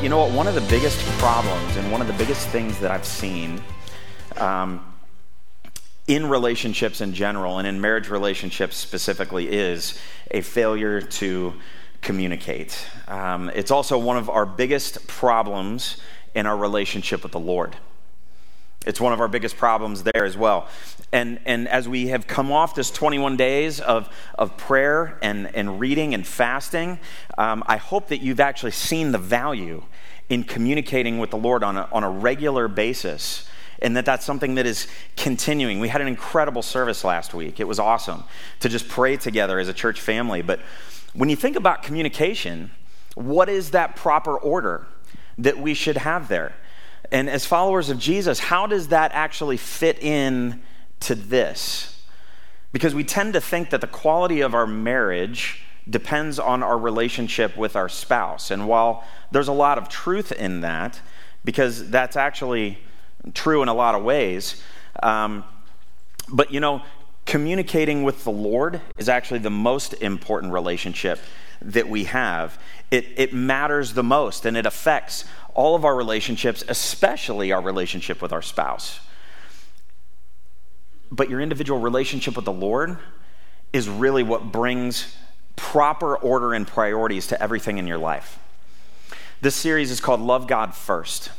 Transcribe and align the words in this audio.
But 0.00 0.04
you 0.04 0.08
know 0.08 0.20
what? 0.20 0.32
One 0.32 0.48
of 0.48 0.54
the 0.54 0.62
biggest 0.62 0.98
problems 1.18 1.76
and 1.76 1.92
one 1.92 2.00
of 2.00 2.06
the 2.06 2.14
biggest 2.14 2.48
things 2.48 2.78
that 2.78 2.90
I've 2.90 3.04
seen 3.04 3.62
um, 4.38 4.80
in 6.06 6.26
relationships 6.26 7.02
in 7.02 7.12
general 7.12 7.58
and 7.58 7.68
in 7.68 7.82
marriage 7.82 8.08
relationships 8.08 8.78
specifically 8.78 9.50
is 9.52 10.00
a 10.30 10.40
failure 10.40 11.02
to 11.02 11.52
communicate. 12.00 12.82
Um, 13.08 13.50
it's 13.50 13.70
also 13.70 13.98
one 13.98 14.16
of 14.16 14.30
our 14.30 14.46
biggest 14.46 15.06
problems 15.06 15.98
in 16.34 16.46
our 16.46 16.56
relationship 16.56 17.22
with 17.22 17.32
the 17.32 17.38
Lord. 17.38 17.76
It's 18.86 19.00
one 19.00 19.12
of 19.12 19.20
our 19.20 19.28
biggest 19.28 19.56
problems 19.56 20.02
there 20.02 20.24
as 20.24 20.36
well. 20.36 20.68
And, 21.12 21.38
and 21.44 21.68
as 21.68 21.88
we 21.88 22.08
have 22.08 22.26
come 22.26 22.50
off 22.50 22.74
this 22.74 22.90
21 22.90 23.36
days 23.36 23.80
of, 23.80 24.08
of 24.38 24.56
prayer 24.56 25.18
and, 25.22 25.54
and 25.54 25.78
reading 25.78 26.14
and 26.14 26.26
fasting, 26.26 26.98
um, 27.36 27.62
I 27.66 27.76
hope 27.76 28.08
that 28.08 28.22
you've 28.22 28.40
actually 28.40 28.70
seen 28.70 29.12
the 29.12 29.18
value 29.18 29.82
in 30.30 30.44
communicating 30.44 31.18
with 31.18 31.30
the 31.30 31.36
Lord 31.36 31.62
on 31.62 31.76
a, 31.76 31.88
on 31.92 32.04
a 32.04 32.10
regular 32.10 32.68
basis 32.68 33.46
and 33.82 33.96
that 33.96 34.04
that's 34.04 34.24
something 34.24 34.56
that 34.56 34.66
is 34.66 34.86
continuing. 35.16 35.80
We 35.80 35.88
had 35.88 36.00
an 36.00 36.08
incredible 36.08 36.62
service 36.62 37.04
last 37.04 37.34
week. 37.34 37.60
It 37.60 37.68
was 37.68 37.78
awesome 37.78 38.24
to 38.60 38.68
just 38.68 38.88
pray 38.88 39.16
together 39.16 39.58
as 39.58 39.68
a 39.68 39.72
church 39.72 40.00
family. 40.00 40.42
But 40.42 40.60
when 41.14 41.28
you 41.28 41.36
think 41.36 41.56
about 41.56 41.82
communication, 41.82 42.70
what 43.14 43.48
is 43.48 43.70
that 43.70 43.96
proper 43.96 44.36
order 44.36 44.86
that 45.38 45.58
we 45.58 45.74
should 45.74 45.96
have 45.96 46.28
there? 46.28 46.54
And 47.12 47.28
as 47.28 47.44
followers 47.46 47.90
of 47.90 47.98
Jesus, 47.98 48.38
how 48.38 48.66
does 48.66 48.88
that 48.88 49.12
actually 49.12 49.56
fit 49.56 50.02
in 50.02 50.62
to 51.00 51.14
this? 51.14 52.02
Because 52.72 52.94
we 52.94 53.04
tend 53.04 53.32
to 53.32 53.40
think 53.40 53.70
that 53.70 53.80
the 53.80 53.86
quality 53.86 54.40
of 54.40 54.54
our 54.54 54.66
marriage 54.66 55.64
depends 55.88 56.38
on 56.38 56.62
our 56.62 56.78
relationship 56.78 57.56
with 57.56 57.74
our 57.74 57.88
spouse. 57.88 58.50
And 58.50 58.68
while 58.68 59.04
there's 59.32 59.48
a 59.48 59.52
lot 59.52 59.78
of 59.78 59.88
truth 59.88 60.30
in 60.30 60.60
that, 60.60 61.00
because 61.44 61.90
that's 61.90 62.16
actually 62.16 62.78
true 63.34 63.62
in 63.62 63.68
a 63.68 63.74
lot 63.74 63.94
of 63.94 64.04
ways, 64.04 64.62
um, 65.02 65.42
but 66.28 66.52
you 66.52 66.60
know, 66.60 66.82
communicating 67.26 68.02
with 68.02 68.24
the 68.24 68.30
Lord 68.30 68.80
is 68.98 69.08
actually 69.08 69.40
the 69.40 69.50
most 69.50 69.94
important 69.94 70.52
relationship 70.52 71.18
that 71.62 71.88
we 71.88 72.04
have. 72.04 72.58
It, 72.90 73.06
it 73.16 73.32
matters 73.32 73.94
the 73.94 74.02
most 74.02 74.46
and 74.46 74.56
it 74.56 74.66
affects 74.66 75.24
all 75.54 75.74
of 75.74 75.84
our 75.84 75.94
relationships, 75.94 76.64
especially 76.68 77.52
our 77.52 77.60
relationship 77.60 78.22
with 78.22 78.32
our 78.32 78.42
spouse. 78.42 79.00
But 81.10 81.28
your 81.28 81.40
individual 81.40 81.80
relationship 81.80 82.36
with 82.36 82.44
the 82.44 82.52
Lord 82.52 82.98
is 83.72 83.88
really 83.88 84.22
what 84.22 84.52
brings 84.52 85.16
proper 85.56 86.16
order 86.16 86.54
and 86.54 86.66
priorities 86.66 87.26
to 87.28 87.42
everything 87.42 87.78
in 87.78 87.86
your 87.86 87.98
life. 87.98 88.38
This 89.40 89.56
series 89.56 89.90
is 89.90 90.00
called 90.00 90.20
Love 90.20 90.46
God 90.46 90.74
First. 90.74 91.30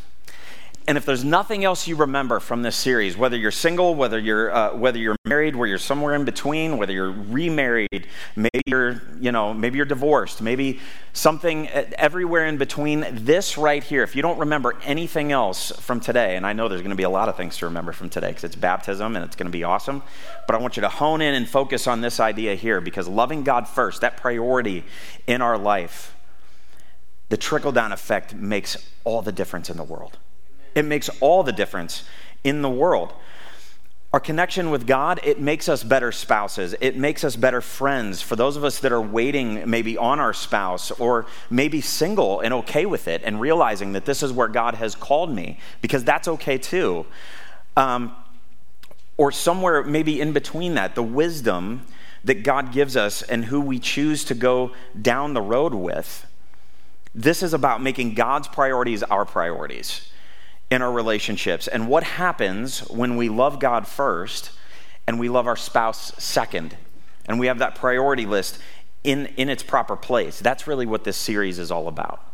And 0.87 0.97
if 0.97 1.05
there's 1.05 1.23
nothing 1.23 1.63
else 1.63 1.87
you 1.87 1.95
remember 1.95 2.39
from 2.39 2.63
this 2.63 2.75
series, 2.75 3.15
whether 3.15 3.37
you're 3.37 3.51
single, 3.51 3.93
whether 3.93 4.17
you're 4.17 4.51
uh, 4.51 4.75
whether 4.75 4.97
you're 4.97 5.15
married, 5.25 5.55
where 5.55 5.67
you're 5.67 5.77
somewhere 5.77 6.15
in 6.15 6.25
between, 6.25 6.77
whether 6.77 6.91
you're 6.91 7.11
remarried, 7.11 8.07
maybe 8.35 8.61
you're 8.65 8.99
you 9.19 9.31
know 9.31 9.53
maybe 9.53 9.77
you're 9.77 9.85
divorced, 9.85 10.41
maybe 10.41 10.79
something 11.13 11.67
uh, 11.67 11.85
everywhere 11.99 12.47
in 12.47 12.57
between. 12.57 13.05
This 13.11 13.59
right 13.59 13.83
here, 13.83 14.02
if 14.02 14.15
you 14.15 14.23
don't 14.23 14.39
remember 14.39 14.75
anything 14.83 15.31
else 15.31 15.71
from 15.79 15.99
today, 15.99 16.35
and 16.35 16.47
I 16.47 16.53
know 16.53 16.67
there's 16.67 16.81
going 16.81 16.89
to 16.89 16.95
be 16.95 17.03
a 17.03 17.09
lot 17.09 17.29
of 17.29 17.37
things 17.37 17.57
to 17.57 17.67
remember 17.67 17.91
from 17.91 18.09
today 18.09 18.29
because 18.29 18.43
it's 18.43 18.55
baptism 18.55 19.15
and 19.15 19.23
it's 19.23 19.35
going 19.35 19.45
to 19.45 19.52
be 19.52 19.63
awesome, 19.63 20.02
but 20.47 20.55
I 20.55 20.59
want 20.59 20.77
you 20.77 20.81
to 20.81 20.89
hone 20.89 21.21
in 21.21 21.35
and 21.35 21.47
focus 21.47 21.86
on 21.86 22.02
this 22.02 22.20
idea 22.20 22.55
here 22.55 22.81
because 22.81 23.08
loving 23.08 23.43
God 23.43 23.67
first, 23.67 24.02
that 24.02 24.17
priority 24.17 24.83
in 25.27 25.43
our 25.43 25.59
life, 25.59 26.15
the 27.30 27.37
trickle 27.37 27.71
down 27.71 27.91
effect 27.91 28.33
makes 28.33 28.77
all 29.03 29.21
the 29.21 29.31
difference 29.31 29.70
in 29.70 29.77
the 29.77 29.83
world. 29.83 30.17
It 30.76 30.86
makes 30.86 31.09
all 31.20 31.43
the 31.43 31.52
difference 31.52 32.04
in 32.43 32.61
the 32.61 32.70
world. 32.70 33.14
Our 34.14 34.20
connection 34.20 34.71
with 34.71 34.86
God, 34.86 35.21
it 35.23 35.39
makes 35.39 35.70
us 35.70 35.86
better 35.86 36.11
spouses. 36.11 36.76
It 36.82 36.98
makes 36.98 37.23
us 37.23 37.37
better 37.37 37.61
friends. 37.61 38.21
For 38.21 38.36
those 38.36 38.58
of 38.58 38.65
us 38.65 38.80
that 38.80 38.92
are 38.92 39.02
waiting 39.02 39.70
maybe 39.70 39.98
on 39.98 40.20
our 40.20 40.33
spouse 40.33 40.92
or 40.92 41.26
maybe 41.49 41.80
single 41.80 42.42
and 42.42 42.54
okay 42.55 42.86
with 42.86 43.08
it 43.08 43.21
and 43.23 43.39
realizing 43.39 43.93
that 43.93 44.04
this 44.04 44.21
is 44.21 44.33
where 44.33 44.49
God 44.49 44.76
has 44.76 44.95
called 44.95 45.33
me, 45.33 45.59
because 45.82 46.04
that's 46.04 46.27
okay 46.27 46.58
too. 46.58 47.05
Um, 47.77 48.14
or 49.15 49.32
somewhere 49.32 49.82
maybe 49.83 50.20
in 50.20 50.33
between 50.33 50.73
that, 50.73 50.95
the 50.95 51.03
wisdom 51.03 51.86
that 52.26 52.43
God 52.43 52.73
gives 52.73 52.98
us 52.98 53.21
and 53.21 53.45
who 53.45 53.61
we 53.61 53.80
choose 53.80 54.26
to 54.26 54.36
go 54.36 54.73
down 55.02 55.33
the 55.33 55.42
road 55.42 55.73
with. 55.73 56.26
This 57.15 57.42
is 57.42 57.53
about 57.53 57.82
making 57.82 58.15
God's 58.15 58.49
priorities 58.49 59.03
our 59.03 59.23
priorities 59.23 60.11
in 60.71 60.82
our 60.82 60.92
relationships 60.92 61.67
and 61.67 61.87
what 61.87 62.04
happens 62.04 62.80
when 62.89 63.17
we 63.17 63.30
love 63.30 63.59
God 63.59 63.86
first 63.86 64.52
and 65.05 65.20
we 65.20 65.30
love 65.30 65.45
our 65.45 65.58
spouse 65.58 66.14
second. 66.17 66.77
And 67.26 67.39
we 67.39 67.48
have 67.48 67.59
that 67.59 67.76
priority 67.76 68.26
list 68.26 68.58
in, 69.04 69.27
in 69.37 69.49
its 69.49 69.61
proper 69.61 69.95
place. 69.95 70.39
That's 70.39 70.67
really 70.67 70.86
what 70.86 71.04
this 71.04 71.17
series 71.17 71.59
is 71.59 71.71
all 71.71 71.87
about. 71.87 72.26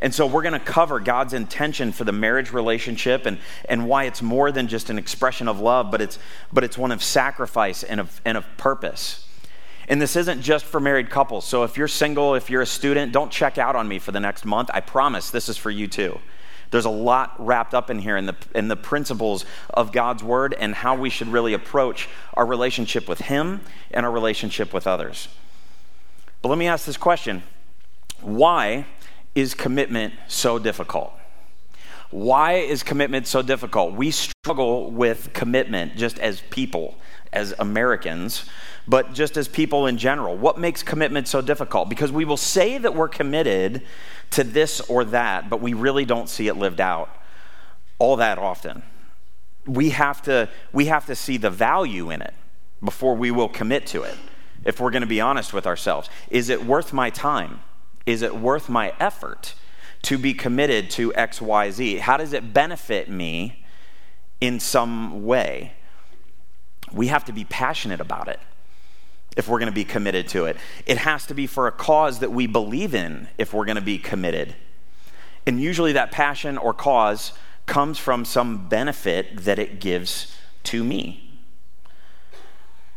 And 0.00 0.12
so 0.12 0.26
we're 0.26 0.42
going 0.42 0.52
to 0.52 0.60
cover 0.60 1.00
God's 1.00 1.32
intention 1.32 1.92
for 1.92 2.04
the 2.04 2.12
marriage 2.12 2.52
relationship 2.52 3.24
and, 3.24 3.38
and 3.68 3.88
why 3.88 4.04
it's 4.04 4.20
more 4.20 4.52
than 4.52 4.68
just 4.68 4.90
an 4.90 4.98
expression 4.98 5.48
of 5.48 5.60
love, 5.60 5.90
but 5.90 6.02
it's, 6.02 6.18
but 6.52 6.62
it's 6.62 6.76
one 6.76 6.92
of 6.92 7.02
sacrifice 7.02 7.82
and 7.82 8.00
of, 8.00 8.20
and 8.24 8.36
of 8.36 8.44
purpose. 8.58 9.26
And 9.88 10.02
this 10.02 10.16
isn't 10.16 10.42
just 10.42 10.64
for 10.64 10.80
married 10.80 11.10
couples. 11.10 11.46
So 11.46 11.62
if 11.62 11.78
you're 11.78 11.88
single, 11.88 12.34
if 12.34 12.50
you're 12.50 12.62
a 12.62 12.66
student, 12.66 13.12
don't 13.12 13.30
check 13.30 13.56
out 13.56 13.76
on 13.76 13.88
me 13.88 13.98
for 13.98 14.12
the 14.12 14.20
next 14.20 14.44
month. 14.44 14.70
I 14.74 14.80
promise 14.80 15.30
this 15.30 15.48
is 15.48 15.56
for 15.56 15.70
you 15.70 15.86
too. 15.86 16.18
There's 16.70 16.84
a 16.84 16.90
lot 16.90 17.34
wrapped 17.38 17.74
up 17.74 17.90
in 17.90 17.98
here 17.98 18.16
in 18.16 18.26
the, 18.26 18.36
in 18.54 18.68
the 18.68 18.76
principles 18.76 19.44
of 19.70 19.92
God's 19.92 20.22
word 20.22 20.54
and 20.58 20.74
how 20.74 20.94
we 20.96 21.10
should 21.10 21.28
really 21.28 21.54
approach 21.54 22.08
our 22.34 22.46
relationship 22.46 23.08
with 23.08 23.20
Him 23.20 23.60
and 23.90 24.04
our 24.04 24.12
relationship 24.12 24.72
with 24.72 24.86
others. 24.86 25.28
But 26.42 26.48
let 26.48 26.58
me 26.58 26.66
ask 26.66 26.84
this 26.84 26.96
question 26.96 27.42
Why 28.20 28.86
is 29.34 29.54
commitment 29.54 30.14
so 30.28 30.58
difficult? 30.58 31.12
Why 32.10 32.54
is 32.54 32.82
commitment 32.82 33.26
so 33.26 33.42
difficult? 33.42 33.94
We 33.94 34.10
struggle 34.12 34.90
with 34.90 35.32
commitment 35.32 35.96
just 35.96 36.18
as 36.20 36.42
people, 36.50 36.96
as 37.34 37.54
Americans, 37.58 38.44
but 38.86 39.12
just 39.12 39.36
as 39.36 39.48
people 39.48 39.86
in 39.86 39.98
general. 39.98 40.36
What 40.36 40.58
makes 40.58 40.82
commitment 40.82 41.28
so 41.28 41.40
difficult? 41.40 41.88
Because 41.88 42.12
we 42.12 42.24
will 42.24 42.36
say 42.36 42.78
that 42.78 42.94
we're 42.94 43.08
committed 43.08 43.82
to 44.30 44.44
this 44.44 44.80
or 44.82 45.04
that, 45.06 45.50
but 45.50 45.60
we 45.60 45.74
really 45.74 46.04
don't 46.04 46.28
see 46.28 46.48
it 46.48 46.54
lived 46.54 46.80
out 46.80 47.10
all 47.98 48.16
that 48.16 48.38
often. 48.38 48.82
We 49.66 49.90
have 49.90 50.22
to, 50.22 50.48
we 50.72 50.86
have 50.86 51.06
to 51.06 51.14
see 51.14 51.36
the 51.36 51.50
value 51.50 52.10
in 52.10 52.22
it 52.22 52.34
before 52.82 53.14
we 53.14 53.30
will 53.30 53.48
commit 53.48 53.86
to 53.88 54.02
it, 54.02 54.16
if 54.64 54.80
we're 54.80 54.90
going 54.90 55.02
to 55.02 55.06
be 55.06 55.20
honest 55.20 55.52
with 55.52 55.66
ourselves. 55.66 56.10
Is 56.30 56.48
it 56.48 56.64
worth 56.64 56.92
my 56.92 57.10
time? 57.10 57.60
Is 58.06 58.22
it 58.22 58.36
worth 58.36 58.68
my 58.68 58.92
effort 59.00 59.54
to 60.02 60.18
be 60.18 60.34
committed 60.34 60.90
to 60.90 61.12
XYZ? 61.12 62.00
How 62.00 62.18
does 62.18 62.34
it 62.34 62.52
benefit 62.52 63.08
me 63.08 63.64
in 64.40 64.60
some 64.60 65.24
way? 65.24 65.72
We 66.94 67.08
have 67.08 67.24
to 67.26 67.32
be 67.32 67.44
passionate 67.44 68.00
about 68.00 68.28
it 68.28 68.40
if 69.36 69.48
we're 69.48 69.58
going 69.58 69.70
to 69.70 69.74
be 69.74 69.84
committed 69.84 70.28
to 70.28 70.46
it. 70.46 70.56
It 70.86 70.98
has 70.98 71.26
to 71.26 71.34
be 71.34 71.46
for 71.46 71.66
a 71.66 71.72
cause 71.72 72.20
that 72.20 72.30
we 72.30 72.46
believe 72.46 72.94
in 72.94 73.28
if 73.36 73.52
we're 73.52 73.64
going 73.64 73.76
to 73.76 73.82
be 73.82 73.98
committed. 73.98 74.54
And 75.46 75.60
usually 75.60 75.92
that 75.92 76.12
passion 76.12 76.56
or 76.56 76.72
cause 76.72 77.32
comes 77.66 77.98
from 77.98 78.24
some 78.24 78.68
benefit 78.68 79.38
that 79.38 79.58
it 79.58 79.80
gives 79.80 80.36
to 80.64 80.84
me. 80.84 81.40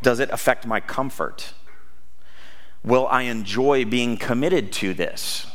Does 0.02 0.20
it 0.20 0.30
affect 0.30 0.66
my 0.66 0.80
comfort? 0.80 1.54
Will 2.84 3.08
I 3.08 3.24
enjoy 3.24 3.86
being 3.86 4.18
committed 4.18 4.72
to 4.74 4.94
this? 4.94 5.48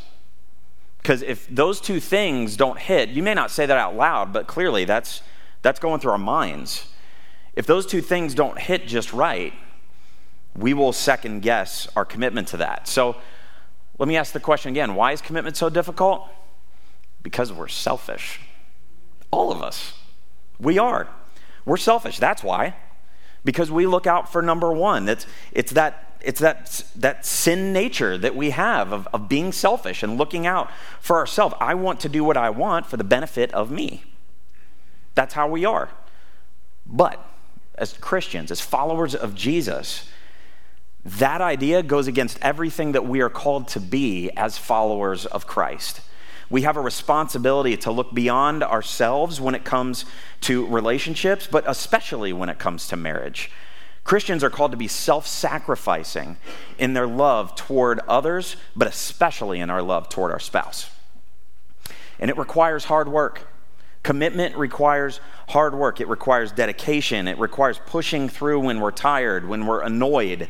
Because 0.97 1.21
if 1.21 1.47
those 1.47 1.81
two 1.81 1.99
things 1.99 2.55
don't 2.55 2.79
hit, 2.79 3.09
you 3.09 3.23
may 3.23 3.33
not 3.33 3.51
say 3.51 3.65
that 3.65 3.77
out 3.77 3.95
loud, 3.95 4.31
but 4.31 4.47
clearly 4.47 4.85
that's, 4.85 5.21
that's 5.61 5.79
going 5.79 5.99
through 5.99 6.11
our 6.11 6.17
minds. 6.17 6.87
If 7.55 7.65
those 7.65 7.85
two 7.85 8.01
things 8.01 8.33
don't 8.33 8.57
hit 8.57 8.87
just 8.87 9.13
right, 9.13 9.53
we 10.55 10.73
will 10.73 10.93
second 10.93 11.41
guess 11.41 11.87
our 11.95 12.05
commitment 12.05 12.47
to 12.49 12.57
that. 12.57 12.87
So 12.87 13.15
let 13.99 14.07
me 14.07 14.17
ask 14.17 14.33
the 14.33 14.39
question 14.39 14.71
again 14.71 14.95
why 14.95 15.11
is 15.11 15.21
commitment 15.21 15.57
so 15.57 15.69
difficult? 15.69 16.27
Because 17.21 17.53
we're 17.53 17.67
selfish. 17.67 18.39
All 19.31 19.51
of 19.51 19.61
us. 19.61 19.93
We 20.59 20.77
are. 20.77 21.07
We're 21.65 21.77
selfish. 21.77 22.19
That's 22.19 22.43
why. 22.43 22.75
Because 23.45 23.71
we 23.71 23.87
look 23.87 24.07
out 24.07 24.31
for 24.31 24.41
number 24.41 24.71
one. 24.71 25.07
It's, 25.07 25.25
it's, 25.51 25.71
that, 25.71 26.17
it's 26.21 26.39
that, 26.39 26.83
that 26.95 27.25
sin 27.25 27.73
nature 27.73 28.17
that 28.17 28.35
we 28.35 28.51
have 28.51 28.91
of, 28.91 29.07
of 29.13 29.29
being 29.29 29.51
selfish 29.51 30.03
and 30.03 30.17
looking 30.17 30.45
out 30.45 30.69
for 30.99 31.17
ourselves. 31.17 31.55
I 31.59 31.73
want 31.73 31.99
to 32.01 32.09
do 32.09 32.23
what 32.23 32.37
I 32.37 32.49
want 32.49 32.85
for 32.85 32.97
the 32.97 33.03
benefit 33.03 33.53
of 33.53 33.71
me. 33.71 34.03
That's 35.15 35.33
how 35.33 35.47
we 35.47 35.65
are. 35.65 35.89
But 36.85 37.25
as 37.83 37.93
Christians, 37.93 38.49
as 38.49 38.61
followers 38.61 39.13
of 39.13 39.35
Jesus, 39.35 40.09
that 41.05 41.41
idea 41.41 41.83
goes 41.83 42.07
against 42.07 42.39
everything 42.41 42.93
that 42.93 43.05
we 43.05 43.21
are 43.21 43.29
called 43.29 43.67
to 43.67 43.79
be 43.81 44.31
as 44.31 44.57
followers 44.57 45.25
of 45.25 45.45
Christ. 45.45 45.99
We 46.49 46.61
have 46.61 46.77
a 46.77 46.81
responsibility 46.81 47.75
to 47.77 47.91
look 47.91 48.13
beyond 48.13 48.63
ourselves 48.63 49.41
when 49.41 49.53
it 49.53 49.65
comes 49.65 50.05
to 50.41 50.65
relationships, 50.67 51.45
but 51.45 51.65
especially 51.67 52.31
when 52.31 52.47
it 52.47 52.57
comes 52.57 52.87
to 52.87 52.95
marriage. 52.95 53.51
Christians 54.05 54.43
are 54.43 54.49
called 54.49 54.71
to 54.71 54.77
be 54.77 54.87
self 54.87 55.27
sacrificing 55.27 56.37
in 56.77 56.93
their 56.93 57.07
love 57.07 57.55
toward 57.55 57.99
others, 58.07 58.55
but 58.75 58.87
especially 58.87 59.59
in 59.59 59.69
our 59.69 59.81
love 59.81 60.07
toward 60.09 60.31
our 60.31 60.39
spouse. 60.39 60.89
And 62.17 62.29
it 62.29 62.37
requires 62.37 62.85
hard 62.85 63.09
work. 63.09 63.47
Commitment 64.03 64.57
requires 64.57 65.21
hard 65.49 65.73
work. 65.73 66.01
It 66.01 66.09
requires 66.09 66.51
dedication. 66.51 67.27
It 67.27 67.39
requires 67.39 67.79
pushing 67.85 68.27
through 68.27 68.59
when 68.59 68.81
we're 68.81 68.91
tired, 68.91 69.47
when 69.47 69.65
we're 69.65 69.81
annoyed. 69.81 70.49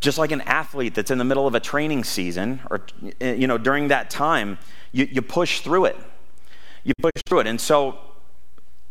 Just 0.00 0.18
like 0.18 0.32
an 0.32 0.42
athlete 0.42 0.94
that's 0.94 1.10
in 1.10 1.16
the 1.16 1.24
middle 1.24 1.46
of 1.46 1.54
a 1.54 1.60
training 1.60 2.04
season, 2.04 2.60
or 2.70 2.82
eh, 3.20 3.34
you 3.34 3.46
know, 3.46 3.56
during 3.56 3.88
that 3.88 4.10
time, 4.10 4.58
you, 4.90 5.08
you 5.10 5.22
push 5.22 5.60
through 5.60 5.86
it. 5.86 5.96
You 6.84 6.92
push 7.00 7.12
through 7.24 7.40
it. 7.40 7.46
And 7.46 7.60
so, 7.60 7.98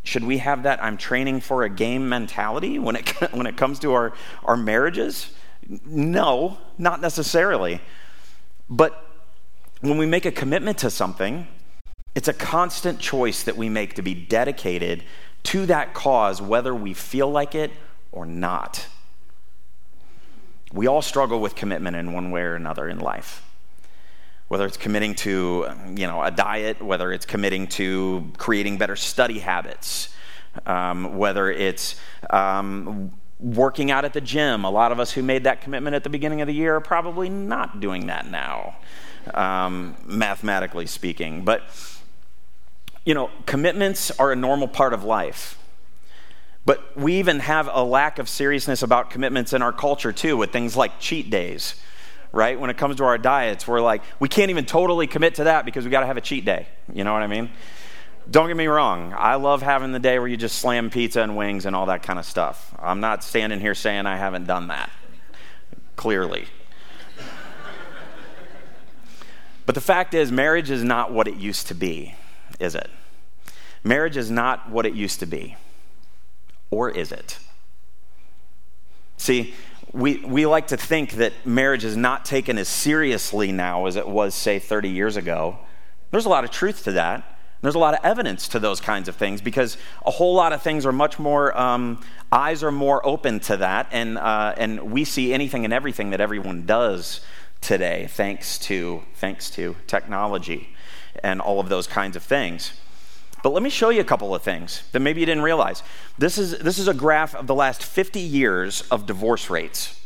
should 0.04 0.24
we 0.24 0.40
have 0.40 0.64
that 0.64 0.84
I'm 0.84 0.98
training 0.98 1.42
for 1.42 1.64
a 1.64 1.70
game 1.70 2.10
mentality 2.10 2.80
when 2.80 2.96
it, 2.96 3.10
when 3.32 3.46
it 3.46 3.58
comes 3.58 3.78
to 3.80 3.94
our, 3.94 4.14
our 4.44 4.58
marriages? 4.58 5.36
No, 5.86 6.58
not 6.80 7.02
necessarily. 7.02 7.80
But 8.70 9.06
when 9.82 9.98
we 9.98 10.08
make 10.08 10.26
a 10.26 10.32
commitment 10.32 10.80
to 10.80 10.90
something, 10.90 11.48
it's 12.16 12.28
a 12.28 12.34
constant 12.34 13.00
choice 13.00 13.44
that 13.44 13.56
we 13.56 13.70
make 13.70 13.96
to 13.96 14.02
be 14.02 14.14
dedicated 14.14 15.04
to 15.44 15.66
that 15.68 15.94
cause, 15.94 16.42
whether 16.42 16.76
we 16.76 16.94
feel 16.94 17.30
like 17.30 17.56
it 17.56 17.72
or 18.12 18.26
not. 18.26 18.88
We 20.74 20.88
all 20.88 21.02
struggle 21.02 21.40
with 21.40 21.56
commitment 21.56 21.96
in 21.96 22.14
one 22.14 22.32
way 22.32 22.42
or 22.42 22.56
another 22.56 22.88
in 22.88 23.00
life. 23.00 23.44
Whether 24.48 24.66
it's 24.66 24.78
committing 24.78 25.16
to, 25.16 25.68
you 25.96 26.08
know, 26.08 26.22
a 26.22 26.32
diet, 26.32 26.82
whether 26.82 27.12
it's 27.12 27.26
committing 27.26 27.68
to 27.68 28.32
creating 28.38 28.78
better 28.78 28.98
study 28.98 29.40
habits, 29.40 30.14
um, 30.66 31.18
whether 31.18 31.50
it's 31.50 31.96
um, 32.30 33.14
working 33.40 33.92
out 33.92 34.06
at 34.06 34.14
the 34.14 34.22
gym. 34.22 34.66
A 34.66 34.70
lot 34.70 34.92
of 34.92 35.00
us 35.00 35.12
who 35.12 35.24
made 35.24 35.46
that 35.46 35.62
commitment 35.62 35.96
at 35.96 36.04
the 36.04 36.10
beginning 36.10 36.42
of 36.42 36.48
the 36.48 36.54
year 36.54 36.76
are 36.76 36.82
probably 36.82 37.30
not 37.30 37.80
doing 37.80 38.08
that 38.08 38.30
now, 38.30 38.76
um, 39.34 39.96
mathematically 40.06 40.86
speaking. 40.86 41.44
But 41.46 41.64
you 43.06 43.14
know, 43.14 43.32
commitments 43.46 44.12
are 44.20 44.32
a 44.32 44.36
normal 44.36 44.68
part 44.68 44.94
of 44.94 45.04
life. 45.04 45.58
But 46.66 46.96
we 46.96 47.16
even 47.16 47.40
have 47.40 47.70
a 47.72 47.84
lack 47.84 48.20
of 48.20 48.30
seriousness 48.30 48.84
about 48.84 49.10
commitments 49.10 49.54
in 49.54 49.62
our 49.62 49.74
culture 49.74 50.12
too, 50.12 50.38
with 50.38 50.52
things 50.52 50.76
like 50.78 51.00
cheat 51.00 51.32
days, 51.32 51.76
right? 52.32 52.60
When 52.60 52.70
it 52.70 52.78
comes 52.78 52.98
to 52.98 53.04
our 53.04 53.18
diets, 53.18 53.68
we're 53.68 53.82
like, 53.82 54.04
we 54.20 54.30
can't 54.30 54.52
even 54.52 54.66
totally 54.66 55.08
commit 55.08 55.36
to 55.36 55.46
that 55.46 55.66
because 55.66 55.86
we 55.86 55.92
got 55.92 56.02
to 56.02 56.06
have 56.06 56.18
a 56.18 56.22
cheat 56.22 56.46
day. 56.46 56.68
You 56.94 57.04
know 57.04 57.14
what 57.14 57.24
I 57.24 57.28
mean? 57.28 57.50
Don't 58.30 58.48
get 58.48 58.56
me 58.56 58.68
wrong. 58.68 59.16
I 59.18 59.36
love 59.36 59.64
having 59.64 59.92
the 59.92 60.00
day 60.00 60.20
where 60.20 60.28
you 60.28 60.38
just 60.38 60.60
slam 60.60 60.92
pizza 60.92 61.24
and 61.24 61.36
wings 61.36 61.66
and 61.66 61.76
all 61.76 61.88
that 61.88 62.04
kind 62.04 62.20
of 62.20 62.26
stuff. 62.26 62.76
I'm 62.78 63.00
not 63.00 63.24
standing 63.24 63.60
here 63.60 63.74
saying 63.74 64.06
I 64.06 64.18
haven't 64.18 64.46
done 64.46 64.68
that, 64.68 64.92
clearly. 65.96 66.46
but 69.66 69.74
the 69.74 69.82
fact 69.82 70.14
is, 70.14 70.32
marriage 70.32 70.70
is 70.70 70.84
not 70.84 71.12
what 71.12 71.28
it 71.28 71.38
used 71.38 71.68
to 71.68 71.74
be 71.74 72.14
is 72.62 72.76
it? 72.76 72.90
Marriage 73.84 74.18
is 74.18 74.30
not 74.30 74.70
what 74.70 74.86
it 74.86 74.94
used 74.94 75.20
to 75.20 75.26
be. 75.26 75.56
Or 76.70 76.90
is 76.90 77.12
it? 77.12 77.40
See, 79.18 79.54
we, 79.92 80.18
we 80.20 80.46
like 80.46 80.68
to 80.68 80.78
think 80.78 81.12
that 81.14 81.34
marriage 81.46 81.84
is 81.84 81.98
not 81.98 82.24
taken 82.24 82.58
as 82.58 82.68
seriously 82.68 83.52
now 83.52 83.86
as 83.88 83.96
it 83.96 84.08
was, 84.08 84.34
say, 84.34 84.60
30 84.60 84.90
years 84.90 85.18
ago. 85.18 85.60
There's 86.12 86.26
a 86.26 86.30
lot 86.30 86.44
of 86.44 86.52
truth 86.52 86.84
to 86.86 86.94
that. 86.94 87.38
There's 87.62 87.76
a 87.76 87.80
lot 87.80 87.94
of 87.94 88.00
evidence 88.04 88.48
to 88.50 88.60
those 88.60 88.82
kinds 88.82 89.08
of 89.08 89.16
things 89.16 89.42
because 89.42 89.78
a 90.06 90.12
whole 90.12 90.34
lot 90.34 90.54
of 90.54 90.64
things 90.64 90.86
are 90.86 90.92
much 90.92 91.20
more, 91.20 91.56
um, 91.56 92.04
eyes 92.32 92.64
are 92.64 92.72
more 92.72 93.06
open 93.06 93.40
to 93.42 93.58
that, 93.58 93.88
and, 93.92 94.18
uh, 94.18 94.56
and 94.58 94.92
we 94.92 95.04
see 95.04 95.32
anything 95.32 95.64
and 95.64 95.74
everything 95.74 96.10
that 96.10 96.22
everyone 96.22 96.66
does 96.66 97.22
today 97.60 98.08
thanks 98.12 98.58
to, 98.58 99.04
thanks 99.16 99.52
to 99.52 99.76
technology 99.86 100.74
and 101.24 101.42
all 101.42 101.60
of 101.60 101.70
those 101.70 101.88
kinds 101.88 102.16
of 102.16 102.24
things. 102.24 102.74
But 103.44 103.54
let 103.54 103.64
me 103.64 103.70
show 103.70 103.90
you 103.90 104.02
a 104.02 104.06
couple 104.06 104.36
of 104.36 104.42
things 104.44 104.84
that 104.92 105.00
maybe 105.00 105.20
you 105.20 105.26
didn't 105.26 105.44
realize. 105.44 105.82
This 106.18 106.38
is, 106.38 106.60
this 106.60 106.78
is 106.78 106.88
a 106.88 106.94
graph 106.94 107.34
of 107.34 107.48
the 107.48 107.56
last 107.56 107.84
50 107.84 108.20
years 108.20 108.82
of 108.92 109.06
divorce 109.06 109.50
rates 109.50 110.00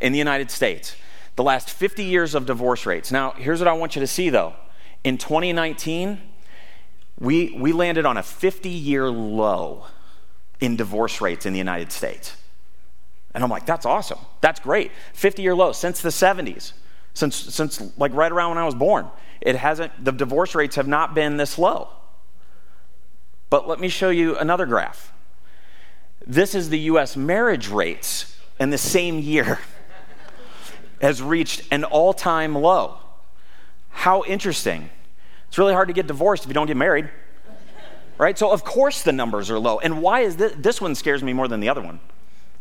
in 0.00 0.12
the 0.12 0.18
United 0.18 0.50
States. 0.50 0.96
The 1.36 1.44
last 1.44 1.70
50 1.70 2.02
years 2.02 2.34
of 2.34 2.46
divorce 2.46 2.86
rates. 2.86 3.12
Now, 3.12 3.32
here's 3.32 3.60
what 3.60 3.68
I 3.68 3.72
want 3.72 3.94
you 3.94 4.00
to 4.00 4.06
see 4.06 4.30
though. 4.30 4.54
In 5.04 5.18
2019, 5.18 6.20
we, 7.20 7.56
we 7.58 7.72
landed 7.72 8.04
on 8.04 8.16
a 8.16 8.22
50 8.22 8.68
year 8.68 9.10
low 9.10 9.86
in 10.60 10.76
divorce 10.76 11.20
rates 11.20 11.46
in 11.46 11.52
the 11.52 11.58
United 11.58 11.92
States. 11.92 12.36
And 13.34 13.44
I'm 13.44 13.50
like, 13.50 13.66
that's 13.66 13.84
awesome. 13.84 14.18
That's 14.40 14.60
great. 14.60 14.90
50 15.12 15.42
year 15.42 15.54
low 15.54 15.72
since 15.72 16.00
the 16.00 16.08
70s, 16.08 16.72
since, 17.16 17.34
since 17.34 17.82
like 17.96 18.12
right 18.12 18.30
around 18.30 18.50
when 18.50 18.58
I 18.58 18.64
was 18.64 18.74
born 18.74 19.08
it 19.40 19.56
hasn't, 19.56 20.04
the 20.04 20.12
divorce 20.12 20.54
rates 20.54 20.76
have 20.76 20.88
not 20.88 21.14
been 21.14 21.36
this 21.36 21.58
low. 21.58 21.88
But 23.48 23.68
let 23.68 23.80
me 23.80 23.88
show 23.88 24.10
you 24.10 24.36
another 24.36 24.66
graph. 24.66 25.12
This 26.26 26.54
is 26.54 26.68
the 26.68 26.78
US 26.80 27.16
marriage 27.16 27.68
rates 27.68 28.36
in 28.58 28.70
the 28.70 28.78
same 28.78 29.18
year 29.18 29.60
has 31.00 31.22
reached 31.22 31.62
an 31.70 31.84
all-time 31.84 32.54
low. 32.54 32.98
How 33.90 34.24
interesting. 34.24 34.90
It's 35.48 35.58
really 35.58 35.74
hard 35.74 35.88
to 35.88 35.94
get 35.94 36.06
divorced 36.06 36.44
if 36.44 36.48
you 36.48 36.54
don't 36.54 36.66
get 36.66 36.76
married. 36.76 37.08
Right? 38.18 38.36
So 38.36 38.50
of 38.50 38.64
course 38.64 39.02
the 39.02 39.12
numbers 39.12 39.50
are 39.50 39.58
low. 39.58 39.78
And 39.78 40.02
why 40.02 40.20
is 40.20 40.36
this 40.36 40.52
this 40.56 40.80
one 40.80 40.94
scares 40.94 41.22
me 41.22 41.32
more 41.32 41.48
than 41.48 41.60
the 41.60 41.68
other 41.68 41.82
one? 41.82 42.00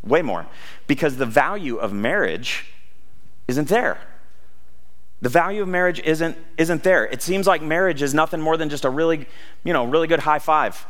Way 0.03 0.21
more. 0.21 0.45
Because 0.87 1.17
the 1.17 1.25
value 1.25 1.77
of 1.77 1.91
marriage 1.93 2.65
isn't 3.47 3.69
there. 3.69 3.97
The 5.21 5.29
value 5.29 5.61
of 5.61 5.67
marriage 5.67 5.99
isn't, 6.01 6.37
isn't 6.57 6.83
there. 6.83 7.05
It 7.05 7.21
seems 7.21 7.47
like 7.47 7.61
marriage 7.61 8.01
is 8.01 8.13
nothing 8.13 8.41
more 8.41 8.57
than 8.57 8.69
just 8.69 8.85
a 8.85 8.89
really, 8.89 9.27
you 9.63 9.73
know, 9.73 9.85
really 9.85 10.07
good 10.07 10.19
high 10.19 10.39
five. 10.39 10.85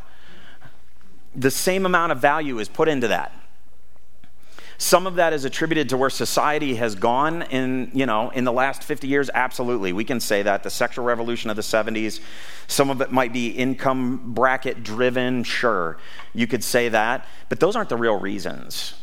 The 1.36 1.52
same 1.52 1.86
amount 1.86 2.12
of 2.12 2.20
value 2.20 2.60
is 2.60 2.68
put 2.68 2.88
into 2.88 3.08
that. 3.10 3.32
Some 4.78 5.08
of 5.08 5.16
that 5.16 5.32
is 5.32 5.46
attributed 5.46 5.90
to 5.90 5.98
where 5.98 6.10
society 6.10 6.76
has 6.76 6.96
gone 6.96 7.44
in, 7.44 7.92
you 7.94 8.06
know, 8.06 8.30
in 8.32 8.44
the 8.44 8.52
last 8.52 8.84
50 8.84 9.08
years. 9.08 9.30
Absolutely. 9.34 9.94
We 9.94 10.04
can 10.04 10.20
say 10.20 10.44
that. 10.44 10.64
The 10.64 10.70
sexual 10.70 11.06
revolution 11.06 11.50
of 11.50 11.56
the 11.56 11.62
70s. 11.62 12.20
Some 12.68 12.90
of 12.90 13.00
it 13.00 13.12
might 13.12 13.32
be 13.32 13.50
income 13.50 14.34
bracket 14.34 14.84
driven. 14.84 15.44
Sure. 15.44 15.98
You 16.34 16.46
could 16.46 16.64
say 16.64 16.90
that. 16.90 17.26
But 17.48 17.62
those 17.62 17.78
aren't 17.78 17.90
the 17.90 17.96
real 17.96 18.20
reasons. 18.20 18.96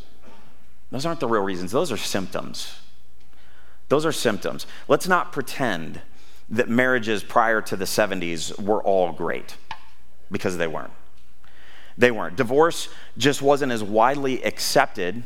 Those 0.91 1.07
aren't 1.07 1.21
the 1.21 1.29
real 1.29 1.43
reasons. 1.43 1.73
Those 1.73 1.91
are 1.91 1.97
symptoms. 1.97 2.82
Those 3.93 4.07
are 4.07 4.13
symptoms. 4.13 4.67
Let's 4.89 5.07
not 5.07 5.33
pretend 5.33 6.01
that 6.49 6.67
marriages 6.67 7.23
prior 7.23 7.61
to 7.61 7.77
the 7.77 7.85
70s 7.85 8.59
were 8.59 8.83
all 8.83 9.13
great 9.13 9.59
because 10.31 10.57
they 10.57 10.67
weren't. 10.67 10.95
They 11.99 12.11
weren't. 12.11 12.35
Divorce 12.35 12.89
just 13.19 13.43
wasn't 13.43 13.71
as 13.71 13.85
widely 13.85 14.43
accepted 14.45 15.25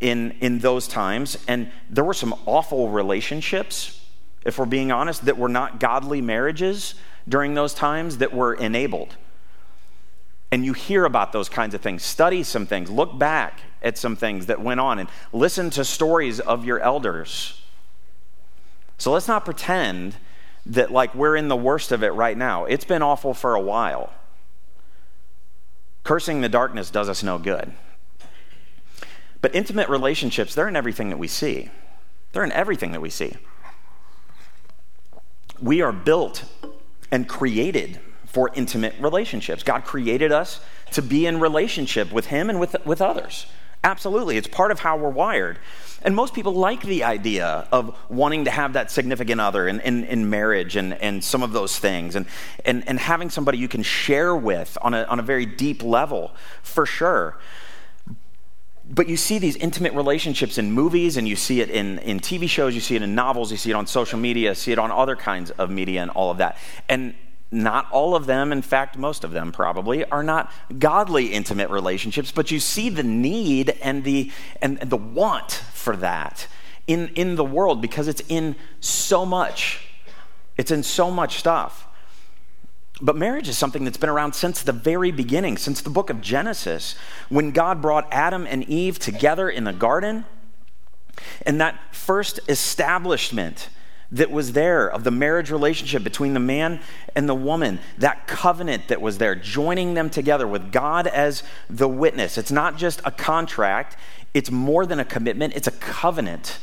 in, 0.00 0.32
in 0.40 0.58
those 0.58 0.88
times. 0.88 1.38
And 1.46 1.70
there 1.88 2.02
were 2.02 2.12
some 2.12 2.34
awful 2.44 2.88
relationships, 2.88 4.04
if 4.44 4.58
we're 4.58 4.66
being 4.66 4.90
honest, 4.90 5.24
that 5.26 5.38
were 5.38 5.48
not 5.48 5.78
godly 5.78 6.20
marriages 6.20 6.96
during 7.28 7.54
those 7.54 7.72
times 7.72 8.18
that 8.18 8.34
were 8.34 8.54
enabled. 8.54 9.14
And 10.50 10.64
you 10.64 10.72
hear 10.72 11.04
about 11.04 11.30
those 11.30 11.48
kinds 11.48 11.72
of 11.76 11.82
things. 11.82 12.02
Study 12.02 12.42
some 12.42 12.66
things. 12.66 12.90
Look 12.90 13.16
back 13.16 13.60
at 13.82 13.98
some 13.98 14.16
things 14.16 14.46
that 14.46 14.60
went 14.60 14.80
on 14.80 14.98
and 14.98 15.08
listen 15.32 15.70
to 15.70 15.84
stories 15.84 16.40
of 16.40 16.64
your 16.64 16.80
elders. 16.80 17.60
So 18.98 19.12
let's 19.12 19.28
not 19.28 19.44
pretend 19.44 20.16
that 20.66 20.90
like 20.90 21.14
we're 21.14 21.36
in 21.36 21.48
the 21.48 21.56
worst 21.56 21.92
of 21.92 22.02
it 22.02 22.10
right 22.10 22.36
now. 22.36 22.64
It's 22.64 22.84
been 22.84 23.02
awful 23.02 23.34
for 23.34 23.54
a 23.54 23.60
while. 23.60 24.12
Cursing 26.04 26.40
the 26.40 26.48
darkness 26.48 26.90
does 26.90 27.08
us 27.08 27.22
no 27.22 27.38
good. 27.38 27.72
But 29.40 29.54
intimate 29.54 29.88
relationships, 29.88 30.54
they're 30.54 30.68
in 30.68 30.76
everything 30.76 31.10
that 31.10 31.18
we 31.18 31.28
see. 31.28 31.70
They're 32.32 32.44
in 32.44 32.52
everything 32.52 32.92
that 32.92 33.00
we 33.00 33.10
see. 33.10 33.34
We 35.60 35.80
are 35.80 35.92
built 35.92 36.44
and 37.10 37.28
created 37.28 38.00
for 38.26 38.50
intimate 38.54 38.94
relationships. 39.00 39.62
God 39.62 39.84
created 39.84 40.32
us 40.32 40.60
to 40.92 41.02
be 41.02 41.26
in 41.26 41.40
relationship 41.40 42.12
with 42.12 42.26
Him 42.26 42.50
and 42.50 42.60
with, 42.60 42.76
with 42.84 43.00
others. 43.00 43.46
Absolutely. 43.84 44.36
It's 44.36 44.48
part 44.48 44.70
of 44.70 44.80
how 44.80 44.96
we're 44.96 45.08
wired. 45.08 45.58
And 46.02 46.14
most 46.14 46.34
people 46.34 46.52
like 46.52 46.82
the 46.82 47.04
idea 47.04 47.66
of 47.72 47.96
wanting 48.08 48.44
to 48.44 48.50
have 48.50 48.74
that 48.74 48.90
significant 48.90 49.40
other 49.40 49.66
in, 49.66 49.80
in, 49.80 50.04
in, 50.04 50.30
marriage 50.30 50.76
and, 50.76 50.94
and 50.94 51.22
some 51.22 51.42
of 51.42 51.52
those 51.52 51.78
things, 51.78 52.14
and, 52.14 52.26
and, 52.64 52.86
and 52.88 52.98
having 52.98 53.30
somebody 53.30 53.58
you 53.58 53.68
can 53.68 53.82
share 53.82 54.34
with 54.34 54.78
on 54.82 54.94
a, 54.94 55.04
on 55.04 55.18
a 55.18 55.22
very 55.22 55.46
deep 55.46 55.82
level, 55.82 56.32
for 56.62 56.86
sure. 56.86 57.36
but 58.88 59.08
you 59.08 59.16
see 59.16 59.38
these 59.38 59.56
intimate 59.56 59.92
relationships 59.92 60.56
in 60.56 60.70
movies 60.70 61.16
and 61.16 61.26
you 61.26 61.34
see 61.34 61.60
it 61.60 61.70
in, 61.70 61.98
in 62.00 62.20
TV 62.20 62.48
shows, 62.48 62.74
you 62.74 62.80
see 62.80 62.94
it 62.94 63.02
in 63.02 63.14
novels, 63.14 63.50
you 63.50 63.56
see 63.56 63.70
it 63.70 63.74
on 63.74 63.86
social 63.86 64.18
media, 64.18 64.54
see 64.54 64.70
it 64.70 64.78
on 64.78 64.92
other 64.92 65.16
kinds 65.16 65.50
of 65.52 65.68
media 65.68 66.02
and 66.02 66.10
all 66.12 66.30
of 66.30 66.38
that. 66.38 66.56
And 66.88 67.14
not 67.50 67.90
all 67.90 68.14
of 68.14 68.26
them, 68.26 68.52
in 68.52 68.62
fact, 68.62 68.98
most 68.98 69.24
of 69.24 69.30
them 69.30 69.52
probably, 69.52 70.04
are 70.06 70.22
not 70.22 70.52
godly 70.78 71.32
intimate 71.32 71.70
relationships, 71.70 72.30
but 72.30 72.50
you 72.50 72.60
see 72.60 72.90
the 72.90 73.02
need 73.02 73.70
and 73.82 74.04
the, 74.04 74.30
and, 74.60 74.78
the 74.80 74.96
want 74.96 75.52
for 75.72 75.96
that 75.96 76.46
in, 76.86 77.08
in 77.14 77.36
the 77.36 77.44
world 77.44 77.80
because 77.80 78.06
it's 78.06 78.22
in 78.28 78.54
so 78.80 79.24
much. 79.24 79.80
It's 80.58 80.70
in 80.70 80.82
so 80.82 81.10
much 81.10 81.38
stuff. 81.38 81.86
But 83.00 83.16
marriage 83.16 83.48
is 83.48 83.56
something 83.56 83.84
that's 83.84 83.96
been 83.96 84.10
around 84.10 84.34
since 84.34 84.62
the 84.62 84.72
very 84.72 85.12
beginning, 85.12 85.56
since 85.56 85.80
the 85.80 85.90
book 85.90 86.10
of 86.10 86.20
Genesis, 86.20 86.96
when 87.28 87.52
God 87.52 87.80
brought 87.80 88.08
Adam 88.12 88.46
and 88.46 88.64
Eve 88.64 88.98
together 88.98 89.48
in 89.48 89.64
the 89.64 89.72
garden. 89.72 90.26
And 91.46 91.60
that 91.60 91.78
first 91.94 92.40
establishment 92.48 93.68
that 94.10 94.30
was 94.30 94.52
there 94.52 94.88
of 94.88 95.04
the 95.04 95.10
marriage 95.10 95.50
relationship 95.50 96.02
between 96.02 96.32
the 96.32 96.40
man 96.40 96.80
and 97.14 97.28
the 97.28 97.34
woman, 97.34 97.78
that 97.98 98.26
covenant 98.26 98.88
that 98.88 99.02
was 99.02 99.18
there, 99.18 99.34
joining 99.34 99.94
them 99.94 100.08
together 100.08 100.46
with 100.46 100.72
God 100.72 101.06
as 101.06 101.42
the 101.68 101.88
witness. 101.88 102.38
It's 102.38 102.50
not 102.50 102.78
just 102.78 103.02
a 103.04 103.10
contract, 103.10 103.96
it's 104.32 104.50
more 104.50 104.86
than 104.86 104.98
a 104.98 105.04
commitment, 105.04 105.54
it's 105.54 105.68
a 105.68 105.72
covenant. 105.72 106.58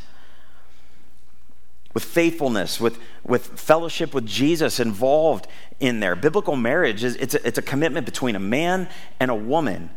With 1.93 2.03
faithfulness, 2.03 2.79
with, 2.79 2.99
with 3.23 3.59
fellowship 3.59 4.13
with 4.13 4.25
Jesus 4.25 4.79
involved 4.79 5.47
in 5.79 6.01
there. 6.01 6.15
Biblical 6.15 6.55
marriage 6.55 7.03
is 7.03 7.15
it's 7.17 7.35
a, 7.35 7.47
it's 7.47 7.57
a 7.57 7.61
commitment 7.61 8.05
between 8.05 8.35
a 8.35 8.39
man 8.39 8.89
and 9.19 9.31
a 9.31 9.35
woman 9.35 9.91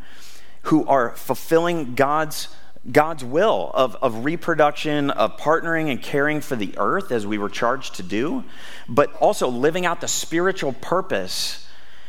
who 0.62 0.86
are 0.86 1.16
fulfilling 1.16 1.94
God's 1.94 2.48
God's 2.90 3.24
will 3.24 3.70
of, 3.74 3.96
of 3.96 4.24
reproduction, 4.24 5.10
of 5.10 5.36
partnering 5.36 5.90
and 5.90 6.02
caring 6.02 6.40
for 6.40 6.56
the 6.56 6.74
earth 6.78 7.12
as 7.12 7.26
we 7.26 7.38
were 7.38 7.48
charged 7.48 7.96
to 7.96 8.02
do, 8.02 8.44
but 8.88 9.12
also 9.14 9.48
living 9.48 9.84
out 9.84 10.00
the 10.00 10.08
spiritual 10.08 10.72
purpose 10.72 11.66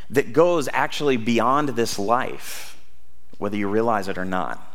that 0.10 0.34
goes 0.34 0.70
actually 0.72 1.18
beyond 1.18 1.70
this 1.70 2.00
life, 2.00 2.82
whether 3.38 3.58
you 3.58 3.68
realize 3.68 4.08
it 4.08 4.18
or 4.18 4.26
not. 4.26 4.66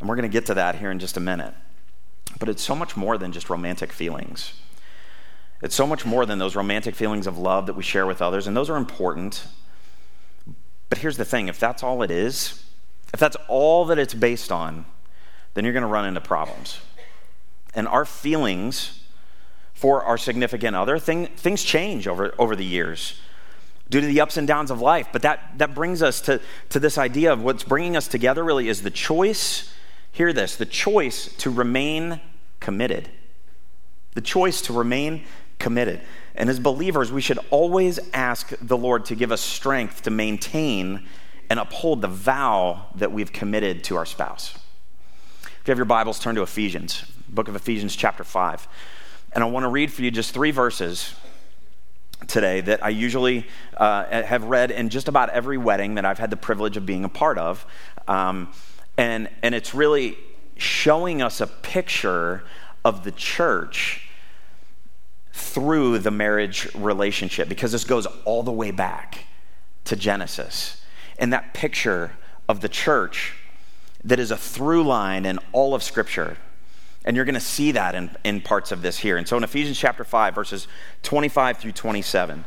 And 0.00 0.08
we're 0.08 0.16
going 0.16 0.28
to 0.28 0.32
get 0.32 0.46
to 0.46 0.54
that 0.54 0.76
here 0.76 0.90
in 0.90 0.98
just 0.98 1.16
a 1.16 1.20
minute. 1.20 1.54
But 2.38 2.48
it's 2.48 2.62
so 2.62 2.74
much 2.74 2.96
more 2.96 3.18
than 3.18 3.32
just 3.32 3.50
romantic 3.50 3.92
feelings. 3.92 4.52
It's 5.62 5.74
so 5.74 5.86
much 5.86 6.06
more 6.06 6.24
than 6.24 6.38
those 6.38 6.54
romantic 6.54 6.94
feelings 6.94 7.26
of 7.26 7.36
love 7.36 7.66
that 7.66 7.74
we 7.74 7.82
share 7.82 8.06
with 8.06 8.22
others, 8.22 8.46
and 8.46 8.56
those 8.56 8.70
are 8.70 8.76
important. 8.76 9.46
But 10.88 10.98
here's 10.98 11.16
the 11.16 11.24
thing 11.24 11.48
if 11.48 11.58
that's 11.58 11.82
all 11.82 12.02
it 12.02 12.10
is, 12.10 12.64
if 13.12 13.18
that's 13.18 13.36
all 13.48 13.84
that 13.86 13.98
it's 13.98 14.14
based 14.14 14.52
on, 14.52 14.84
then 15.58 15.64
you're 15.64 15.72
going 15.72 15.82
to 15.82 15.88
run 15.88 16.06
into 16.06 16.20
problems. 16.20 16.78
And 17.74 17.88
our 17.88 18.04
feelings 18.04 19.00
for 19.74 20.04
our 20.04 20.16
significant 20.16 20.76
other, 20.76 21.00
thing, 21.00 21.26
things 21.26 21.64
change 21.64 22.06
over, 22.06 22.32
over 22.38 22.54
the 22.54 22.64
years 22.64 23.20
due 23.90 24.00
to 24.00 24.06
the 24.06 24.20
ups 24.20 24.36
and 24.36 24.46
downs 24.46 24.70
of 24.70 24.80
life. 24.80 25.08
But 25.12 25.22
that, 25.22 25.58
that 25.58 25.74
brings 25.74 26.00
us 26.00 26.20
to, 26.22 26.40
to 26.68 26.78
this 26.78 26.96
idea 26.96 27.32
of 27.32 27.42
what's 27.42 27.64
bringing 27.64 27.96
us 27.96 28.06
together 28.06 28.44
really 28.44 28.68
is 28.68 28.82
the 28.82 28.90
choice, 28.92 29.74
hear 30.12 30.32
this, 30.32 30.54
the 30.54 30.64
choice 30.64 31.34
to 31.38 31.50
remain 31.50 32.20
committed. 32.60 33.08
The 34.14 34.20
choice 34.20 34.62
to 34.62 34.72
remain 34.72 35.24
committed. 35.58 36.02
And 36.36 36.48
as 36.48 36.60
believers, 36.60 37.10
we 37.10 37.20
should 37.20 37.40
always 37.50 37.98
ask 38.14 38.52
the 38.62 38.76
Lord 38.76 39.06
to 39.06 39.16
give 39.16 39.32
us 39.32 39.40
strength 39.40 40.02
to 40.02 40.10
maintain 40.10 41.08
and 41.50 41.58
uphold 41.58 42.00
the 42.00 42.06
vow 42.06 42.86
that 42.94 43.10
we've 43.10 43.32
committed 43.32 43.82
to 43.84 43.96
our 43.96 44.06
spouse. 44.06 44.56
You 45.68 45.72
have 45.72 45.78
your 45.78 45.84
Bibles, 45.84 46.18
turn 46.18 46.34
to 46.36 46.42
Ephesians, 46.42 47.04
book 47.28 47.46
of 47.46 47.54
Ephesians, 47.54 47.94
chapter 47.94 48.24
5. 48.24 48.66
And 49.32 49.44
I 49.44 49.46
want 49.48 49.64
to 49.64 49.68
read 49.68 49.92
for 49.92 50.00
you 50.00 50.10
just 50.10 50.32
three 50.32 50.50
verses 50.50 51.14
today 52.26 52.62
that 52.62 52.82
I 52.82 52.88
usually 52.88 53.46
uh, 53.76 54.22
have 54.22 54.44
read 54.44 54.70
in 54.70 54.88
just 54.88 55.08
about 55.08 55.28
every 55.28 55.58
wedding 55.58 55.96
that 55.96 56.06
I've 56.06 56.18
had 56.18 56.30
the 56.30 56.38
privilege 56.38 56.78
of 56.78 56.86
being 56.86 57.04
a 57.04 57.08
part 57.10 57.36
of. 57.36 57.66
Um, 58.06 58.50
and, 58.96 59.28
and 59.42 59.54
it's 59.54 59.74
really 59.74 60.16
showing 60.56 61.20
us 61.20 61.38
a 61.42 61.46
picture 61.46 62.44
of 62.82 63.04
the 63.04 63.12
church 63.12 64.08
through 65.34 65.98
the 65.98 66.10
marriage 66.10 66.74
relationship 66.76 67.46
because 67.46 67.72
this 67.72 67.84
goes 67.84 68.06
all 68.24 68.42
the 68.42 68.50
way 68.50 68.70
back 68.70 69.26
to 69.84 69.96
Genesis. 69.96 70.82
And 71.18 71.30
that 71.34 71.52
picture 71.52 72.12
of 72.48 72.62
the 72.62 72.70
church 72.70 73.34
that 74.04 74.18
is 74.18 74.30
a 74.30 74.36
through 74.36 74.84
line 74.84 75.26
in 75.26 75.38
all 75.52 75.74
of 75.74 75.82
Scripture. 75.82 76.36
And 77.04 77.16
you're 77.16 77.24
going 77.24 77.34
to 77.34 77.40
see 77.40 77.72
that 77.72 77.94
in, 77.94 78.10
in 78.24 78.40
parts 78.40 78.72
of 78.72 78.82
this 78.82 78.98
here. 78.98 79.16
And 79.16 79.26
so 79.26 79.36
in 79.36 79.44
Ephesians 79.44 79.78
chapter 79.78 80.04
5, 80.04 80.34
verses 80.34 80.68
25 81.02 81.58
through 81.58 81.72
27, 81.72 82.44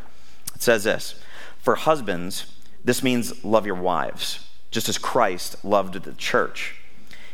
it 0.56 0.62
says 0.62 0.84
this 0.84 1.16
For 1.60 1.76
husbands, 1.76 2.46
this 2.84 3.04
means 3.04 3.44
love 3.44 3.66
your 3.66 3.76
wives, 3.76 4.48
just 4.70 4.90
as 4.90 4.98
Christ 4.98 5.64
loved 5.64 5.96
the 6.04 6.14
church. 6.14 6.76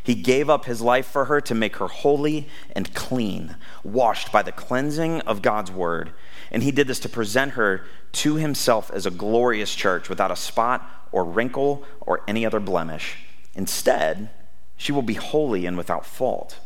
He 0.03 0.15
gave 0.15 0.49
up 0.49 0.63
his 0.65 0.81
life 0.81 1.05
for 1.05 1.25
her 1.25 1.41
to 1.41 1.53
make 1.53 1.77
her 1.77 1.87
holy 1.87 2.47
and 2.73 2.93
clean, 2.93 3.57
washed 3.83 4.31
by 4.31 4.41
the 4.41 4.53
cleansing 4.53 5.19
of 5.21 5.41
God's 5.41 5.69
word. 5.69 6.13
And 6.49 6.63
he 6.63 6.71
did 6.71 6.87
this 6.87 7.01
to 7.01 7.09
present 7.09 7.53
her 7.53 7.83
to 8.13 8.35
himself 8.35 8.89
as 8.91 9.05
a 9.05 9.11
glorious 9.11 9.75
church 9.75 10.07
without 10.07 10.31
a 10.31 10.37
spot 10.37 10.89
or 11.11 11.25
wrinkle 11.25 11.83
or 11.99 12.21
any 12.25 12.45
other 12.45 12.61
blemish. 12.61 13.17
Instead, 13.57 14.29
she 14.77 14.91
will 14.91 15.01
be 15.01 15.15
holy 15.15 15.65
and 15.65 15.75
without 15.75 16.05
fault. 16.05 16.59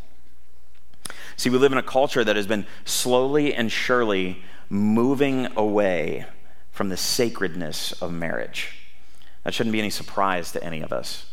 See, 1.38 1.50
we 1.50 1.58
live 1.58 1.72
in 1.72 1.78
a 1.78 1.84
culture 1.84 2.24
that 2.24 2.36
has 2.36 2.46
been 2.46 2.68
slowly 2.84 3.56
and 3.56 3.72
surely 3.72 4.44
moving 4.70 5.48
away 5.56 6.26
from 6.72 6.90
the 6.90 6.98
sacredness 6.98 7.94
of 7.94 8.12
marriage. 8.12 8.76
That 9.44 9.54
shouldn't 9.54 9.72
be 9.72 9.80
any 9.80 9.90
surprise 9.90 10.52
to 10.52 10.64
any 10.64 10.82
of 10.82 10.92
us. 10.92 11.26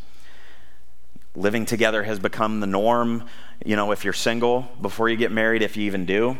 Living 1.35 1.67
together 1.67 2.05
has 2.05 2.19
become 2.19 2.61
the 2.61 2.67
norm. 2.67 3.25
You 3.65 3.77
know, 3.77 3.91
if 3.91 4.05
you're 4.05 4.13
single 4.13 4.69
before 4.81 5.09
you 5.09 5.17
get 5.17 5.33
married, 5.33 5.63
if 5.63 5.77
you 5.77 5.85
even 5.85 6.07
do, 6.07 6.39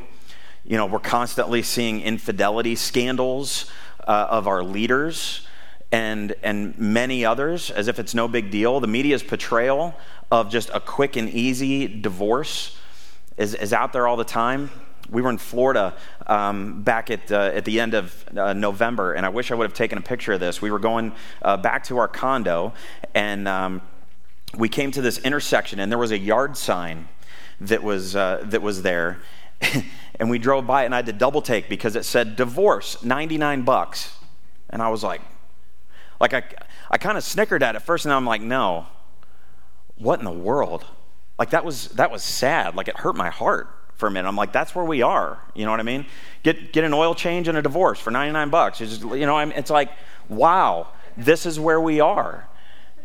you 0.65 0.77
know, 0.77 0.87
we're 0.87 0.99
constantly 1.01 1.63
seeing 1.63 2.01
infidelity 2.01 2.77
scandals 2.77 3.71
uh, 4.07 4.29
of 4.31 4.47
our 4.47 4.63
leaders 4.63 5.48
and, 5.91 6.35
and 6.43 6.79
many 6.79 7.25
others 7.25 7.71
as 7.71 7.89
if 7.89 7.99
it's 7.99 8.15
no 8.15 8.29
big 8.29 8.51
deal. 8.51 8.81
The 8.81 8.87
media's 8.87 9.23
portrayal 9.23 9.95
of 10.31 10.51
just 10.51 10.71
a 10.75 10.81
quick 10.81 11.17
and 11.17 11.29
easy 11.31 11.87
divorce 11.89 12.77
is, 13.37 13.55
is 13.55 13.73
out 13.73 13.93
there 13.93 14.07
all 14.07 14.17
the 14.17 14.25
time. 14.25 14.71
We 15.11 15.23
were 15.23 15.31
in 15.31 15.39
Florida 15.39 15.95
um, 16.27 16.83
back 16.83 17.11
at, 17.11 17.33
uh, 17.33 17.53
at 17.55 17.65
the 17.65 17.81
end 17.81 17.95
of 17.95 18.25
uh, 18.37 18.53
November, 18.53 19.15
and 19.15 19.25
I 19.25 19.31
wish 19.31 19.51
I 19.51 19.55
would 19.55 19.65
have 19.65 19.73
taken 19.73 19.97
a 19.97 20.03
picture 20.03 20.35
of 20.35 20.41
this. 20.41 20.61
We 20.61 20.71
were 20.71 20.79
going 20.79 21.13
uh, 21.41 21.57
back 21.57 21.85
to 21.85 21.97
our 21.97 22.09
condo, 22.09 22.75
and 23.15 23.49
um, 23.49 23.81
we 24.55 24.69
came 24.69 24.91
to 24.91 25.01
this 25.01 25.17
intersection, 25.19 25.81
and 25.81 25.91
there 25.91 25.99
was 25.99 26.11
a 26.11 26.19
yard 26.19 26.59
sign 26.59 27.09
that 27.63 27.83
was, 27.83 28.15
uh, 28.15 28.45
that 28.45 28.61
was 28.61 28.83
there. 28.83 29.21
and 30.21 30.29
we 30.29 30.39
drove 30.39 30.67
by, 30.67 30.85
and 30.85 30.95
I 30.95 30.99
had 30.99 31.07
to 31.07 31.13
double 31.15 31.41
take 31.41 31.71
because 31.71 31.97
it 31.97 32.05
said 32.05 32.37
divorce, 32.37 33.03
99 33.03 33.63
bucks. 33.63 34.15
And 34.69 34.83
I 34.83 34.91
was 34.91 35.03
like, 35.03 35.23
like, 36.21 36.35
I, 36.35 36.43
I 36.91 36.99
kind 36.99 37.17
of 37.17 37.25
snickered 37.25 37.63
at 37.63 37.77
it 37.77 37.81
first, 37.81 38.05
and 38.05 38.13
I'm 38.13 38.27
like, 38.27 38.41
no. 38.41 38.87
What 39.97 40.19
in 40.19 40.25
the 40.25 40.31
world? 40.31 40.85
Like, 41.39 41.51
that 41.51 41.65
was, 41.65 41.89
that 41.91 42.11
was 42.11 42.23
sad. 42.23 42.75
Like, 42.75 42.89
it 42.89 42.97
hurt 42.99 43.17
my 43.17 43.31
heart 43.31 43.69
for 43.95 44.07
a 44.07 44.11
minute. 44.11 44.29
I'm 44.29 44.37
like, 44.37 44.53
that's 44.53 44.75
where 44.75 44.85
we 44.85 45.03
are. 45.03 45.39
You 45.55 45.65
know 45.65 45.73
what 45.73 45.81
I 45.81 45.85
mean? 45.85 46.07
Get, 46.43 46.73
get 46.73 46.85
an 46.85 46.95
oil 46.95 47.15
change 47.15 47.49
and 47.49 47.59
a 47.59 47.63
divorce 47.63 47.99
for 47.99 48.11
99 48.11 48.51
bucks. 48.51 48.81
It's 48.81 48.99
just, 48.99 49.03
you 49.17 49.27
know, 49.27 49.37
I'm, 49.37 49.53
it's 49.53 49.71
like, 49.71 49.91
wow, 50.29 50.89
this 51.17 51.47
is 51.47 51.59
where 51.59 51.81
we 51.81 52.01
are, 52.01 52.49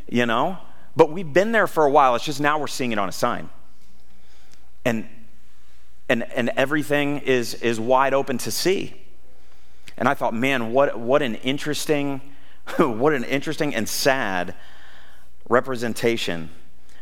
you 0.07 0.25
know? 0.25 0.57
But 0.95 1.11
we've 1.11 1.31
been 1.31 1.51
there 1.51 1.65
for 1.65 1.83
a 1.85 1.89
while. 1.89 2.15
It's 2.15 2.25
just 2.25 2.39
now 2.39 2.59
we're 2.59 2.67
seeing 2.67 2.91
it 2.91 2.99
on 2.99 3.09
a 3.09 3.13
sign. 3.13 3.49
And, 4.85 5.07
and, 6.09 6.23
and 6.31 6.49
everything 6.55 7.19
is, 7.19 7.55
is 7.55 7.79
wide 7.79 8.13
open 8.13 8.37
to 8.39 8.51
see. 8.51 8.93
And 9.97 10.07
I 10.07 10.13
thought, 10.13 10.33
man, 10.33 10.73
what, 10.73 10.99
what 10.99 11.21
an 11.21 11.35
interesting 11.35 12.21
what 12.77 13.13
an 13.13 13.23
interesting 13.23 13.75
and 13.75 13.87
sad 13.87 14.55
representation 15.49 16.49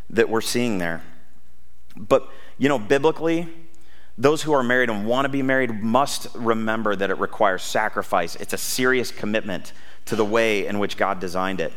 that 0.10 0.30
we're 0.30 0.42
seeing 0.42 0.78
there. 0.78 1.02
But, 1.96 2.28
you 2.58 2.70
know, 2.70 2.80
biblically, 2.80 3.48
those 4.18 4.42
who 4.42 4.52
are 4.54 4.64
married 4.64 4.90
and 4.90 5.06
want 5.06 5.26
to 5.26 5.30
be 5.30 5.42
married 5.42 5.82
must 5.82 6.28
remember 6.36 6.96
that 6.96 7.10
it 7.10 7.18
requires 7.18 7.64
sacrifice. 7.64 8.36
It's 8.36 8.54
a 8.54 8.58
serious 8.58 9.12
commitment 9.12 9.74
to 10.06 10.16
the 10.16 10.26
way 10.26 10.66
in 10.68 10.80
which 10.80 10.98
God 10.98 11.20
designed 11.20 11.62
it. 11.62 11.74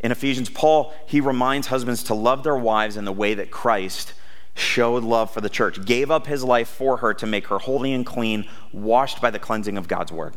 In 0.00 0.12
Ephesians, 0.12 0.48
Paul, 0.48 0.94
he 1.06 1.20
reminds 1.20 1.66
husbands 1.66 2.02
to 2.04 2.14
love 2.14 2.42
their 2.42 2.56
wives 2.56 2.96
in 2.96 3.04
the 3.04 3.12
way 3.12 3.34
that 3.34 3.50
Christ 3.50 4.14
showed 4.54 5.04
love 5.04 5.30
for 5.30 5.40
the 5.40 5.48
church, 5.48 5.84
gave 5.84 6.10
up 6.10 6.26
his 6.26 6.42
life 6.42 6.68
for 6.68 6.98
her 6.98 7.14
to 7.14 7.26
make 7.26 7.46
her 7.48 7.58
holy 7.58 7.92
and 7.92 8.04
clean, 8.04 8.48
washed 8.72 9.20
by 9.20 9.30
the 9.30 9.38
cleansing 9.38 9.76
of 9.76 9.88
God's 9.88 10.12
word. 10.12 10.34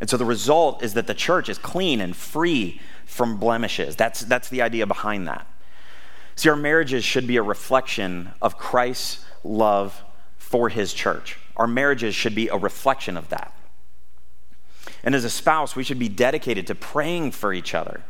And 0.00 0.10
so 0.10 0.16
the 0.16 0.24
result 0.24 0.82
is 0.82 0.94
that 0.94 1.06
the 1.06 1.14
church 1.14 1.48
is 1.48 1.58
clean 1.58 2.00
and 2.00 2.16
free 2.16 2.80
from 3.06 3.36
blemishes. 3.38 3.96
That's, 3.96 4.20
that's 4.20 4.48
the 4.48 4.62
idea 4.62 4.86
behind 4.86 5.28
that. 5.28 5.46
See, 6.36 6.48
our 6.48 6.56
marriages 6.56 7.04
should 7.04 7.26
be 7.26 7.36
a 7.36 7.42
reflection 7.42 8.32
of 8.42 8.58
Christ's 8.58 9.24
love 9.44 10.02
for 10.36 10.68
his 10.68 10.92
church. 10.92 11.38
Our 11.56 11.68
marriages 11.68 12.14
should 12.14 12.34
be 12.34 12.48
a 12.48 12.56
reflection 12.56 13.16
of 13.16 13.28
that. 13.28 13.54
And 15.04 15.14
as 15.14 15.24
a 15.24 15.30
spouse, 15.30 15.76
we 15.76 15.84
should 15.84 15.98
be 15.98 16.08
dedicated 16.08 16.66
to 16.66 16.74
praying 16.74 17.32
for 17.32 17.52
each 17.52 17.74
other. 17.74 18.02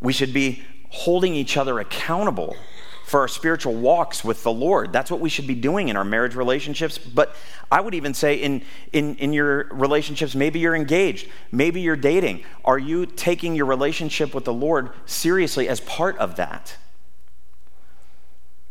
We 0.00 0.12
should 0.12 0.32
be 0.32 0.64
holding 0.90 1.34
each 1.34 1.56
other 1.56 1.78
accountable 1.78 2.56
for 3.04 3.20
our 3.20 3.28
spiritual 3.28 3.74
walks 3.74 4.24
with 4.24 4.42
the 4.42 4.52
Lord. 4.52 4.92
That's 4.92 5.10
what 5.10 5.20
we 5.20 5.28
should 5.28 5.46
be 5.46 5.54
doing 5.54 5.88
in 5.88 5.96
our 5.96 6.04
marriage 6.04 6.34
relationships. 6.34 6.96
But 6.96 7.36
I 7.70 7.80
would 7.80 7.94
even 7.94 8.14
say 8.14 8.36
in, 8.36 8.62
in, 8.92 9.16
in 9.16 9.32
your 9.34 9.68
relationships, 9.70 10.34
maybe 10.34 10.58
you're 10.58 10.74
engaged, 10.74 11.28
maybe 11.52 11.82
you're 11.82 11.96
dating. 11.96 12.44
Are 12.64 12.78
you 12.78 13.04
taking 13.04 13.54
your 13.54 13.66
relationship 13.66 14.34
with 14.34 14.46
the 14.46 14.54
Lord 14.54 14.90
seriously 15.04 15.68
as 15.68 15.80
part 15.80 16.16
of 16.16 16.36
that? 16.36 16.78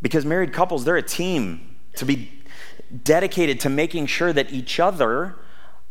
Because 0.02 0.26
married 0.26 0.52
couples, 0.52 0.84
they're 0.84 0.98
a 0.98 1.02
team 1.04 1.76
to 1.96 2.06
be 2.06 2.32
dedicated 3.04 3.60
to 3.62 3.70
making 3.70 4.08
sure 4.08 4.34
that 4.34 4.52
each 4.52 4.80
other 4.80 5.36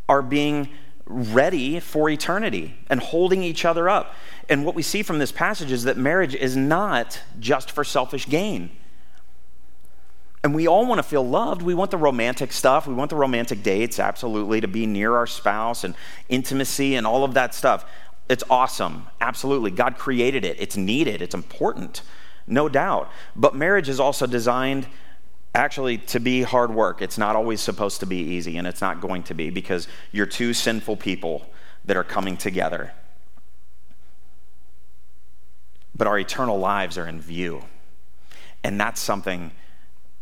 are 0.09 0.21
being 0.21 0.69
ready 1.05 1.79
for 1.79 2.09
eternity 2.09 2.75
and 2.89 2.99
holding 2.99 3.43
each 3.43 3.65
other 3.65 3.89
up. 3.89 4.15
And 4.49 4.65
what 4.65 4.75
we 4.75 4.83
see 4.83 5.03
from 5.03 5.19
this 5.19 5.31
passage 5.31 5.71
is 5.71 5.83
that 5.83 5.97
marriage 5.97 6.35
is 6.35 6.55
not 6.55 7.21
just 7.39 7.71
for 7.71 7.83
selfish 7.83 8.27
gain. 8.27 8.71
And 10.43 10.53
we 10.53 10.67
all 10.67 10.85
want 10.85 10.99
to 10.99 11.03
feel 11.03 11.25
loved. 11.25 11.61
We 11.61 11.73
want 11.73 11.91
the 11.91 11.97
romantic 11.97 12.51
stuff. 12.51 12.85
We 12.85 12.93
want 12.93 13.09
the 13.09 13.15
romantic 13.15 13.63
dates, 13.63 13.97
absolutely, 13.97 14.59
to 14.59 14.67
be 14.67 14.85
near 14.85 15.15
our 15.15 15.27
spouse 15.27 15.85
and 15.85 15.95
intimacy 16.27 16.95
and 16.95 17.07
all 17.07 17.23
of 17.23 17.33
that 17.33 17.55
stuff. 17.55 17.85
It's 18.29 18.43
awesome. 18.49 19.07
Absolutely. 19.21 19.71
God 19.71 19.97
created 19.97 20.43
it. 20.43 20.57
It's 20.59 20.75
needed. 20.75 21.21
It's 21.21 21.35
important. 21.35 22.01
No 22.45 22.67
doubt. 22.67 23.09
But 23.35 23.55
marriage 23.55 23.87
is 23.87 24.01
also 24.01 24.27
designed 24.27 24.87
actually 25.55 25.99
to 25.99 26.19
be 26.19 26.41
hard 26.41 26.73
work. 26.73 27.01
It's 27.01 27.17
not 27.17 27.35
always 27.35 27.61
supposed 27.61 27.99
to 27.99 28.05
be 28.05 28.17
easy, 28.17 28.57
and 28.57 28.67
it's 28.67 28.81
not 28.81 29.01
going 29.01 29.23
to 29.23 29.33
be 29.33 29.49
because 29.49 29.87
you're 30.11 30.25
two 30.25 30.53
sinful 30.53 30.97
people 30.97 31.49
that 31.85 31.97
are 31.97 32.03
coming 32.03 32.37
together. 32.37 32.93
But 35.95 36.07
our 36.07 36.17
eternal 36.17 36.57
lives 36.57 36.97
are 36.97 37.07
in 37.07 37.21
view. 37.21 37.63
And 38.63 38.79
that's 38.79 38.99
something 38.99 39.51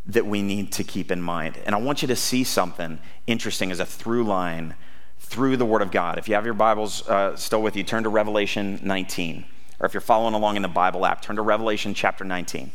that 0.08 0.26
we 0.26 0.42
need 0.42 0.72
to 0.74 0.84
keep 0.84 1.12
in 1.12 1.22
mind. 1.22 1.58
And 1.66 1.76
I 1.76 1.78
want 1.78 2.02
you 2.02 2.08
to 2.10 2.16
see 2.16 2.44
something 2.44 3.00
interesting 3.28 3.72
as 3.72 3.80
a 3.80 3.86
through 3.86 4.24
line 4.24 4.76
through 5.20 5.56
the 5.56 5.66
Word 5.66 5.84
of 5.84 5.92
God. 5.92 6.18
If 6.18 6.28
you 6.28 6.36
have 6.36 6.46
your 6.46 6.56
Bibles 6.56 7.08
uh, 7.08 7.36
still 7.36 7.62
with 7.62 7.76
you, 7.76 7.84
turn 7.84 8.04
to 8.04 8.10
Revelation 8.10 8.80
19. 8.82 9.46
Or 9.80 9.86
if 9.86 9.94
you're 9.94 10.02
following 10.02 10.34
along 10.34 10.56
in 10.56 10.62
the 10.64 10.68
Bible 10.68 11.06
app, 11.06 11.22
turn 11.22 11.36
to 11.36 11.42
Revelation 11.42 11.94
chapter 11.94 12.26
19. 12.26 12.72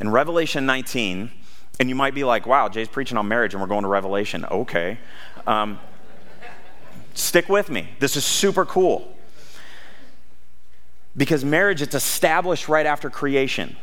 In 0.00 0.10
Revelation 0.10 0.66
19, 0.66 1.30
and 1.78 1.88
you 1.88 1.94
might 1.94 2.14
be 2.14 2.24
like, 2.24 2.46
wow, 2.46 2.68
Jay's 2.68 2.88
preaching 2.88 3.16
on 3.16 3.28
marriage 3.28 3.54
and 3.54 3.60
we're 3.62 3.68
going 3.68 3.82
to 3.82 3.88
Revelation. 3.88 4.44
Okay. 4.44 4.98
Um, 5.46 5.78
stick 7.14 7.48
with 7.48 7.70
me. 7.70 7.88
This 8.00 8.16
is 8.16 8.24
super 8.24 8.64
cool. 8.64 9.16
Because 11.16 11.44
marriage, 11.44 11.82
it's 11.82 11.94
established 11.94 12.68
right 12.68 12.86
after 12.86 13.10
creation. 13.10 13.76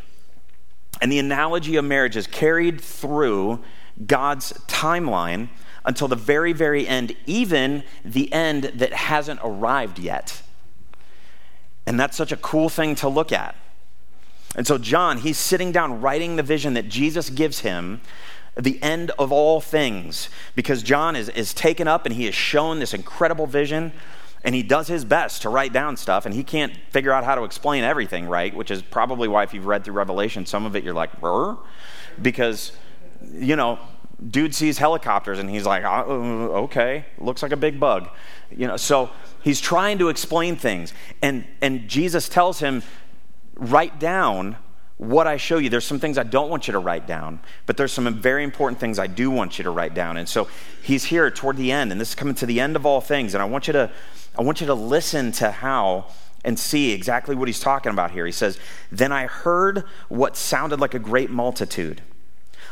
And 1.02 1.12
the 1.12 1.20
analogy 1.20 1.76
of 1.76 1.86
marriage 1.86 2.16
is 2.16 2.28
carried 2.28 2.82
through 2.82 3.64
God's 4.06 4.54
timeline 4.68 5.50
until 5.86 6.08
the 6.08 6.16
very, 6.16 6.54
very 6.54 6.88
end, 6.88 7.16
even 7.26 7.84
the 8.04 8.32
end 8.34 8.66
that 8.76 8.94
hasn't 8.94 9.40
arrived 9.44 10.00
yet. 10.00 10.42
And 11.86 12.00
that's 12.00 12.18
such 12.18 12.32
a 12.32 12.38
cool 12.38 12.70
thing 12.70 12.96
to 12.96 13.08
look 13.08 13.32
at. 13.32 13.56
And 14.58 14.68
so, 14.68 14.78
John, 14.78 15.20
he's 15.20 15.38
sitting 15.38 15.72
down 15.72 16.02
writing 16.02 16.36
the 16.36 16.44
vision 16.44 16.74
that 16.74 16.90
Jesus 16.90 17.30
gives 17.30 17.60
him, 17.60 18.02
the 18.56 18.82
end 18.82 19.12
of 19.20 19.32
all 19.32 19.62
things, 19.62 20.30
because 20.56 20.84
John 20.84 21.16
is, 21.16 21.30
is 21.30 21.54
taken 21.54 21.88
up 21.88 22.06
and 22.06 22.16
he 22.16 22.28
is 22.28 22.36
shown 22.36 22.80
this 22.80 22.94
incredible 22.94 23.48
vision. 23.48 23.94
And 24.44 24.54
he 24.54 24.64
does 24.64 24.88
his 24.88 25.04
best 25.04 25.42
to 25.42 25.50
write 25.50 25.74
down 25.74 25.98
stuff, 25.98 26.26
and 26.26 26.34
he 26.34 26.44
can't 26.44 26.72
figure 26.92 27.12
out 27.12 27.24
how 27.24 27.36
to 27.36 27.44
explain 27.44 27.84
everything 27.84 28.28
right, 28.28 28.56
which 28.56 28.72
is 28.72 28.82
probably 28.82 29.28
why, 29.28 29.44
if 29.44 29.54
you've 29.54 29.66
read 29.66 29.84
through 29.84 29.96
Revelation, 29.96 30.46
some 30.46 30.66
of 30.66 30.76
it 30.76 30.84
you're 30.84 30.94
like, 30.94 31.20
Burr? 31.20 31.58
because, 32.22 32.72
you 33.34 33.56
know, 33.56 33.80
dude 34.30 34.56
sees 34.56 34.78
helicopters 34.78 35.40
and 35.40 35.50
he's 35.50 35.66
like, 35.66 35.84
oh, 35.84 36.64
okay, 36.64 37.06
looks 37.18 37.44
like 37.44 37.52
a 37.52 37.58
big 37.58 37.80
bug. 37.80 38.10
You 38.50 38.68
know, 38.68 38.78
so 38.78 39.10
he's 39.44 39.62
trying 39.62 40.00
to 40.00 40.10
explain 40.10 40.56
things. 40.56 40.94
And, 41.22 41.46
and 41.62 41.88
Jesus 41.88 42.30
tells 42.30 42.60
him, 42.60 42.84
write 43.58 44.00
down 44.00 44.58
what 44.98 45.28
I 45.28 45.38
show 45.38 45.58
you. 45.58 45.70
There's 45.70 45.86
some 45.86 46.00
things 46.00 46.18
I 46.18 46.24
don't 46.24 46.50
want 46.50 46.68
you 46.68 46.72
to 46.74 46.80
write 46.80 47.06
down, 47.06 47.40
but 47.66 47.78
there's 47.78 47.92
some 47.92 48.12
very 48.16 48.44
important 48.44 48.80
things 48.80 48.98
I 48.98 49.08
do 49.08 49.30
want 49.30 49.58
you 49.58 49.64
to 49.64 49.70
write 49.70 49.94
down. 49.94 50.18
And 50.18 50.28
so 50.28 50.48
he's 50.82 51.06
here 51.06 51.30
toward 51.30 51.58
the 51.58 51.72
end, 51.72 51.92
and 51.92 52.02
this 52.02 52.10
is 52.10 52.16
coming 52.16 52.36
to 52.36 52.46
the 52.46 52.60
end 52.60 52.76
of 52.76 52.86
all 52.86 53.02
things. 53.02 53.34
And 53.34 53.42
I 53.42 53.46
want 53.46 53.68
you 53.68 53.74
to, 53.74 53.92
I 54.38 54.42
want 54.42 54.60
you 54.62 54.68
to 54.68 54.74
listen 54.74 55.32
to 55.34 55.52
how 55.52 56.08
and 56.44 56.58
see 56.58 56.92
exactly 56.92 57.36
what 57.36 57.48
he's 57.48 57.60
talking 57.60 57.92
about 57.92 58.12
here. 58.12 58.26
He 58.26 58.32
says, 58.32 58.60
Then 58.92 59.12
I 59.12 59.28
heard 59.28 59.84
what 60.08 60.36
sounded 60.36 60.80
like 60.80 60.94
a 60.94 61.00
great 61.00 61.30
multitude, 61.30 62.02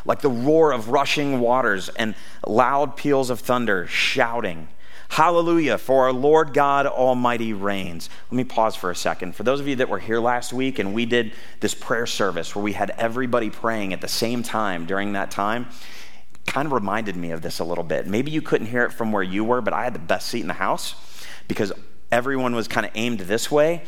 like 0.06 0.22
the 0.22 0.30
roar 0.30 0.72
of 0.72 0.90
rushing 0.90 1.40
waters 1.40 1.90
and 1.90 2.16
loud 2.48 2.96
peals 2.96 3.30
of 3.30 3.40
thunder, 3.40 3.86
shouting. 3.88 4.68
Hallelujah, 5.10 5.78
for 5.78 6.06
our 6.06 6.14
Lord 6.14 6.54
God 6.54 6.86
Almighty 6.88 7.54
reigns. 7.54 8.10
Let 8.30 8.38
me 8.38 8.44
pause 8.44 8.76
for 8.76 8.92
a 8.92 8.96
second. 8.96 9.36
For 9.36 9.44
those 9.44 9.60
of 9.60 9.68
you 9.68 9.76
that 9.78 9.90
were 9.90 10.00
here 10.00 10.20
last 10.20 10.52
week 10.52 10.80
and 10.80 10.94
we 10.94 11.06
did 11.06 11.34
this 11.60 11.74
prayer 11.74 12.06
service 12.06 12.56
where 12.56 12.64
we 12.64 12.74
had 12.74 12.92
everybody 12.92 13.50
praying 13.50 13.94
at 13.94 14.02
the 14.02 14.08
same 14.08 14.44
time 14.44 14.86
during 14.86 15.14
that 15.14 15.32
time, 15.32 15.68
kind 16.48 16.66
of 16.66 16.72
reminded 16.74 17.16
me 17.16 17.32
of 17.32 17.42
this 17.42 17.60
a 17.60 17.64
little 17.64 17.84
bit. 17.84 18.08
Maybe 18.08 18.32
you 18.32 18.42
couldn't 18.42 18.68
hear 18.68 18.84
it 18.84 18.92
from 18.92 19.12
where 19.12 19.24
you 19.24 19.44
were, 19.44 19.62
but 19.62 19.74
I 19.74 19.84
had 19.84 19.94
the 19.94 20.00
best 20.00 20.28
seat 20.28 20.42
in 20.42 20.48
the 20.48 20.54
house 20.54 20.96
because 21.48 21.72
everyone 22.12 22.56
was 22.56 22.68
kind 22.68 22.86
of 22.86 22.92
aimed 22.96 23.20
this 23.22 23.50
way. 23.50 23.84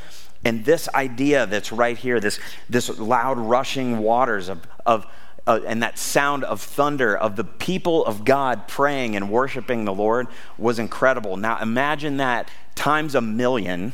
And 0.45 0.63
this 0.65 0.87
idea 0.89 1.45
that's 1.45 1.71
right 1.71 1.97
here, 1.97 2.19
this, 2.19 2.39
this 2.69 2.89
loud 2.99 3.37
rushing 3.39 3.99
waters 3.99 4.49
of, 4.49 4.65
of 4.85 5.05
uh, 5.47 5.61
and 5.65 5.81
that 5.81 5.97
sound 5.97 6.43
of 6.43 6.61
thunder 6.61 7.17
of 7.17 7.37
the 7.37 7.43
people 7.43 8.05
of 8.05 8.25
God 8.25 8.67
praying 8.67 9.15
and 9.15 9.31
worshiping 9.31 9.85
the 9.85 9.93
Lord 9.93 10.27
was 10.57 10.77
incredible. 10.77 11.37
Now 11.37 11.57
imagine 11.61 12.17
that 12.17 12.51
times 12.75 13.15
a 13.15 13.21
million, 13.21 13.93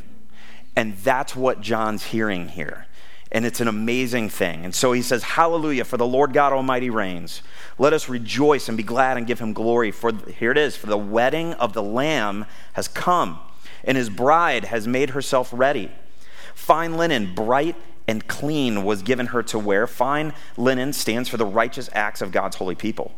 and 0.76 0.98
that's 0.98 1.36
what 1.36 1.62
John's 1.62 2.06
hearing 2.06 2.50
here. 2.50 2.88
And 3.32 3.46
it's 3.46 3.62
an 3.62 3.68
amazing 3.68 4.30
thing. 4.30 4.66
And 4.66 4.76
so 4.76 4.92
he 4.92 5.02
says, 5.02 5.24
Hallelujah, 5.24 5.86
for 5.86 5.98
the 5.98 6.06
Lord 6.06 6.34
God 6.34 6.54
Almighty 6.54 6.90
reigns. 6.90 7.42
Let 7.78 7.94
us 7.94 8.10
rejoice 8.10 8.68
and 8.68 8.78
be 8.78 8.84
glad 8.84 9.18
and 9.18 9.26
give 9.26 9.40
him 9.40 9.54
glory. 9.54 9.92
For 9.92 10.12
here 10.12 10.52
it 10.52 10.58
is, 10.58 10.76
for 10.76 10.88
the 10.88 10.98
wedding 10.98 11.54
of 11.54 11.74
the 11.74 11.82
Lamb 11.82 12.46
has 12.74 12.88
come, 12.88 13.40
and 13.84 13.98
his 13.98 14.10
bride 14.10 14.66
has 14.66 14.88
made 14.88 15.12
herself 15.12 15.50
ready. 15.52 15.92
Fine 16.54 16.98
linen, 16.98 17.34
bright 17.34 17.76
and 18.08 18.28
clean 18.28 18.84
was 18.84 19.02
given 19.02 19.28
her 19.28 19.44
to 19.44 19.60
wear. 19.60 19.88
Fine 19.88 20.34
linen 20.58 20.94
stands 20.94 21.30
for 21.30 21.38
the 21.38 21.46
righteous 21.46 21.90
acts 21.94 22.22
of 22.22 22.32
God's 22.32 22.58
holy 22.58 22.76
people. 22.76 23.14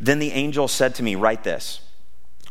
Then 0.00 0.18
the 0.18 0.32
angel 0.32 0.68
said 0.68 0.94
to 0.96 1.02
me, 1.02 1.14
Write 1.14 1.44
this 1.44 1.80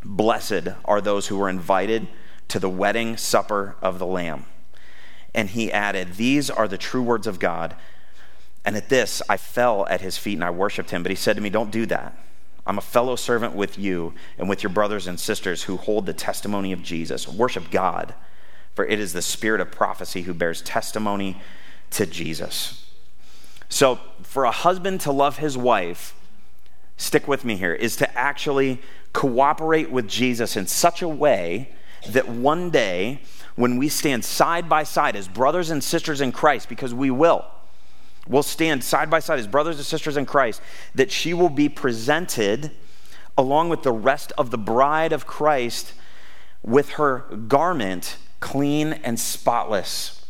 Blessed 0.03 0.69
are 0.85 1.01
those 1.01 1.27
who 1.27 1.41
are 1.41 1.49
invited 1.49 2.07
to 2.47 2.59
the 2.59 2.69
wedding 2.69 3.17
supper 3.17 3.75
of 3.81 3.99
the 3.99 4.05
Lamb. 4.05 4.45
And 5.33 5.49
he 5.49 5.71
added, 5.71 6.15
These 6.15 6.49
are 6.49 6.67
the 6.67 6.77
true 6.77 7.03
words 7.03 7.27
of 7.27 7.39
God. 7.39 7.75
And 8.63 8.75
at 8.75 8.89
this, 8.89 9.21
I 9.29 9.37
fell 9.37 9.85
at 9.87 10.01
his 10.01 10.17
feet 10.17 10.35
and 10.35 10.43
I 10.43 10.49
worshiped 10.49 10.89
him. 10.89 11.03
But 11.03 11.11
he 11.11 11.15
said 11.15 11.35
to 11.35 11.41
me, 11.41 11.49
Don't 11.49 11.71
do 11.71 11.85
that. 11.87 12.17
I'm 12.67 12.79
a 12.79 12.81
fellow 12.81 13.15
servant 13.15 13.53
with 13.53 13.77
you 13.77 14.15
and 14.39 14.49
with 14.49 14.63
your 14.63 14.71
brothers 14.71 15.05
and 15.05 15.19
sisters 15.19 15.63
who 15.63 15.77
hold 15.77 16.07
the 16.07 16.13
testimony 16.13 16.71
of 16.71 16.81
Jesus. 16.81 17.27
Worship 17.27 17.69
God 17.69 18.15
for 18.75 18.85
it 18.85 18.99
is 18.99 19.13
the 19.13 19.21
spirit 19.21 19.61
of 19.61 19.71
prophecy 19.71 20.23
who 20.23 20.33
bears 20.33 20.61
testimony 20.61 21.41
to 21.91 22.05
Jesus. 22.05 22.85
So, 23.69 23.99
for 24.21 24.43
a 24.43 24.51
husband 24.51 25.01
to 25.01 25.11
love 25.11 25.37
his 25.37 25.57
wife, 25.57 26.13
stick 26.97 27.27
with 27.27 27.43
me 27.43 27.55
here, 27.55 27.73
is 27.73 27.95
to 27.97 28.17
actually 28.17 28.81
cooperate 29.13 29.89
with 29.89 30.07
Jesus 30.07 30.55
in 30.55 30.67
such 30.67 31.01
a 31.01 31.07
way 31.07 31.69
that 32.09 32.27
one 32.27 32.69
day, 32.69 33.21
when 33.55 33.77
we 33.77 33.89
stand 33.89 34.23
side 34.23 34.69
by 34.69 34.83
side 34.83 35.15
as 35.15 35.27
brothers 35.27 35.71
and 35.71 35.83
sisters 35.83 36.21
in 36.21 36.31
Christ, 36.31 36.69
because 36.69 36.93
we 36.93 37.09
will, 37.09 37.45
we'll 38.27 38.43
stand 38.43 38.83
side 38.83 39.09
by 39.09 39.19
side 39.19 39.39
as 39.39 39.47
brothers 39.47 39.77
and 39.77 39.85
sisters 39.85 40.17
in 40.17 40.25
Christ, 40.25 40.61
that 40.93 41.11
she 41.11 41.33
will 41.33 41.49
be 41.49 41.69
presented 41.69 42.71
along 43.37 43.69
with 43.69 43.83
the 43.83 43.91
rest 43.91 44.31
of 44.37 44.51
the 44.51 44.57
bride 44.57 45.13
of 45.13 45.25
Christ 45.25 45.93
with 46.61 46.91
her 46.91 47.19
garment 47.47 48.17
clean 48.39 48.93
and 48.93 49.19
spotless. 49.19 50.25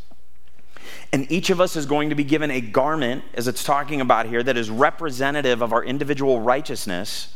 And 1.11 1.31
each 1.31 1.49
of 1.49 1.61
us 1.61 1.75
is 1.75 1.85
going 1.85 2.09
to 2.09 2.15
be 2.15 2.23
given 2.23 2.51
a 2.51 2.61
garment, 2.61 3.23
as 3.33 3.47
it's 3.47 3.63
talking 3.63 4.01
about 4.01 4.25
here, 4.25 4.43
that 4.43 4.57
is 4.57 4.69
representative 4.69 5.61
of 5.61 5.71
our 5.71 5.83
individual 5.83 6.41
righteousness, 6.41 7.33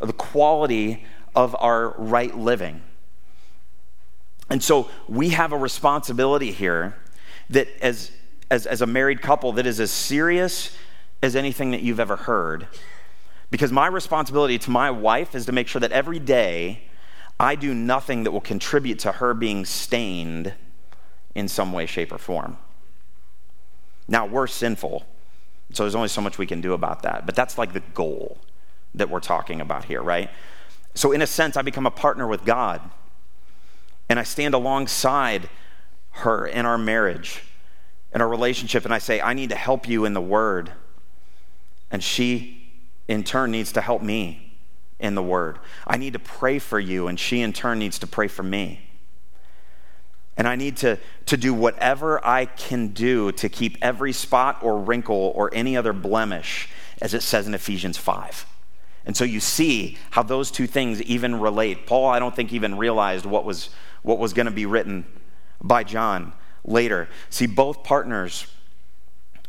the 0.00 0.12
quality 0.12 1.04
of 1.34 1.56
our 1.58 1.90
right 1.98 2.36
living. 2.36 2.82
And 4.50 4.62
so 4.62 4.88
we 5.08 5.30
have 5.30 5.52
a 5.52 5.58
responsibility 5.58 6.52
here 6.52 6.96
that, 7.50 7.68
as, 7.82 8.12
as, 8.50 8.66
as 8.66 8.80
a 8.80 8.86
married 8.86 9.20
couple, 9.20 9.52
that 9.52 9.66
is 9.66 9.80
as 9.80 9.90
serious 9.90 10.76
as 11.22 11.36
anything 11.36 11.72
that 11.72 11.82
you've 11.82 12.00
ever 12.00 12.16
heard. 12.16 12.68
Because 13.50 13.72
my 13.72 13.86
responsibility 13.86 14.58
to 14.58 14.70
my 14.70 14.90
wife 14.90 15.34
is 15.34 15.46
to 15.46 15.52
make 15.52 15.68
sure 15.68 15.80
that 15.80 15.92
every 15.92 16.18
day 16.18 16.84
I 17.40 17.54
do 17.54 17.72
nothing 17.72 18.24
that 18.24 18.32
will 18.32 18.40
contribute 18.40 18.98
to 19.00 19.12
her 19.12 19.32
being 19.32 19.64
stained 19.64 20.54
in 21.34 21.46
some 21.46 21.72
way, 21.72 21.86
shape, 21.86 22.12
or 22.12 22.18
form. 22.18 22.58
Now, 24.08 24.26
we're 24.26 24.46
sinful, 24.46 25.04
so 25.72 25.82
there's 25.84 25.94
only 25.94 26.08
so 26.08 26.20
much 26.20 26.38
we 26.38 26.46
can 26.46 26.60
do 26.60 26.72
about 26.72 27.02
that. 27.02 27.26
But 27.26 27.36
that's 27.36 27.56
like 27.58 27.72
the 27.72 27.82
goal 27.94 28.38
that 28.94 29.08
we're 29.08 29.20
talking 29.20 29.60
about 29.60 29.84
here, 29.84 30.02
right? 30.02 30.30
So, 30.94 31.12
in 31.12 31.22
a 31.22 31.26
sense, 31.26 31.56
I 31.56 31.62
become 31.62 31.86
a 31.86 31.90
partner 31.90 32.26
with 32.26 32.44
God, 32.44 32.80
and 34.08 34.18
I 34.18 34.24
stand 34.24 34.54
alongside 34.54 35.48
her 36.10 36.46
in 36.46 36.66
our 36.66 36.78
marriage, 36.78 37.42
in 38.12 38.20
our 38.20 38.28
relationship, 38.28 38.84
and 38.84 38.92
I 38.92 38.98
say, 38.98 39.20
I 39.20 39.34
need 39.34 39.50
to 39.50 39.56
help 39.56 39.88
you 39.88 40.04
in 40.04 40.14
the 40.14 40.20
Word. 40.20 40.72
And 41.90 42.02
she, 42.02 42.72
in 43.06 43.22
turn, 43.22 43.52
needs 43.52 43.70
to 43.72 43.80
help 43.80 44.02
me 44.02 44.47
in 44.98 45.14
the 45.14 45.22
Word. 45.22 45.58
I 45.86 45.96
need 45.96 46.12
to 46.14 46.18
pray 46.18 46.58
for 46.58 46.80
you, 46.80 47.08
and 47.08 47.18
she, 47.18 47.40
in 47.40 47.52
turn, 47.52 47.78
needs 47.78 47.98
to 48.00 48.06
pray 48.06 48.28
for 48.28 48.42
me. 48.42 48.80
And 50.36 50.46
I 50.46 50.54
need 50.54 50.76
to, 50.78 50.98
to 51.26 51.36
do 51.36 51.52
whatever 51.52 52.24
I 52.24 52.46
can 52.46 52.88
do 52.88 53.32
to 53.32 53.48
keep 53.48 53.76
every 53.82 54.12
spot 54.12 54.62
or 54.62 54.78
wrinkle 54.78 55.32
or 55.34 55.50
any 55.52 55.76
other 55.76 55.92
blemish, 55.92 56.68
as 57.02 57.12
it 57.12 57.22
says 57.22 57.46
in 57.48 57.54
Ephesians 57.54 57.96
5. 57.96 58.46
And 59.04 59.16
so 59.16 59.24
you 59.24 59.40
see 59.40 59.98
how 60.10 60.22
those 60.22 60.50
two 60.50 60.66
things 60.66 61.02
even 61.02 61.40
relate. 61.40 61.86
Paul, 61.86 62.06
I 62.06 62.18
don't 62.18 62.36
think, 62.36 62.52
even 62.52 62.76
realized 62.76 63.26
what 63.26 63.44
was, 63.44 63.70
what 64.02 64.18
was 64.18 64.32
going 64.32 64.46
to 64.46 64.52
be 64.52 64.66
written 64.66 65.06
by 65.60 65.82
John 65.82 66.32
later. 66.64 67.08
See, 67.30 67.46
both 67.46 67.82
partners 67.82 68.46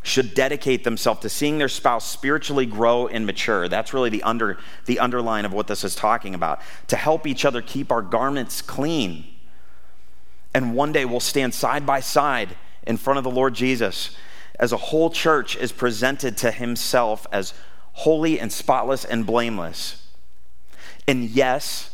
should 0.02 0.34
dedicate 0.34 0.84
themselves 0.84 1.22
to 1.22 1.30
seeing 1.30 1.58
their 1.58 1.68
spouse 1.68 2.10
spiritually 2.10 2.66
grow 2.66 3.08
and 3.08 3.26
mature. 3.26 3.68
That's 3.68 3.94
really 3.94 4.10
the, 4.10 4.24
under, 4.24 4.58
the 4.86 5.00
underline 5.00 5.46
of 5.46 5.54
what 5.54 5.68
this 5.68 5.84
is 5.84 5.96
talking 5.96 6.34
about. 6.34 6.62
To 6.88 6.96
help 6.96 7.28
each 7.28 7.46
other 7.46 7.62
keep 7.62 7.92
our 7.92 8.02
garments 8.02 8.62
clean. 8.62 9.26
And 10.54 10.74
one 10.74 10.92
day 10.92 11.06
we'll 11.06 11.20
stand 11.20 11.54
side 11.54 11.86
by 11.86 12.00
side 12.00 12.56
in 12.88 12.98
front 12.98 13.18
of 13.18 13.24
the 13.24 13.30
Lord 13.30 13.54
Jesus 13.54 14.16
as 14.60 14.72
a 14.72 14.78
whole 14.78 15.10
church 15.10 15.56
is 15.56 15.72
presented 15.72 16.38
to 16.38 16.52
himself 16.52 17.26
as 17.32 17.54
holy 17.94 18.40
and 18.40 18.52
spotless 18.52 19.06
and 19.06 19.26
blameless. 19.26 20.08
And 21.08 21.24
yes, 21.24 21.92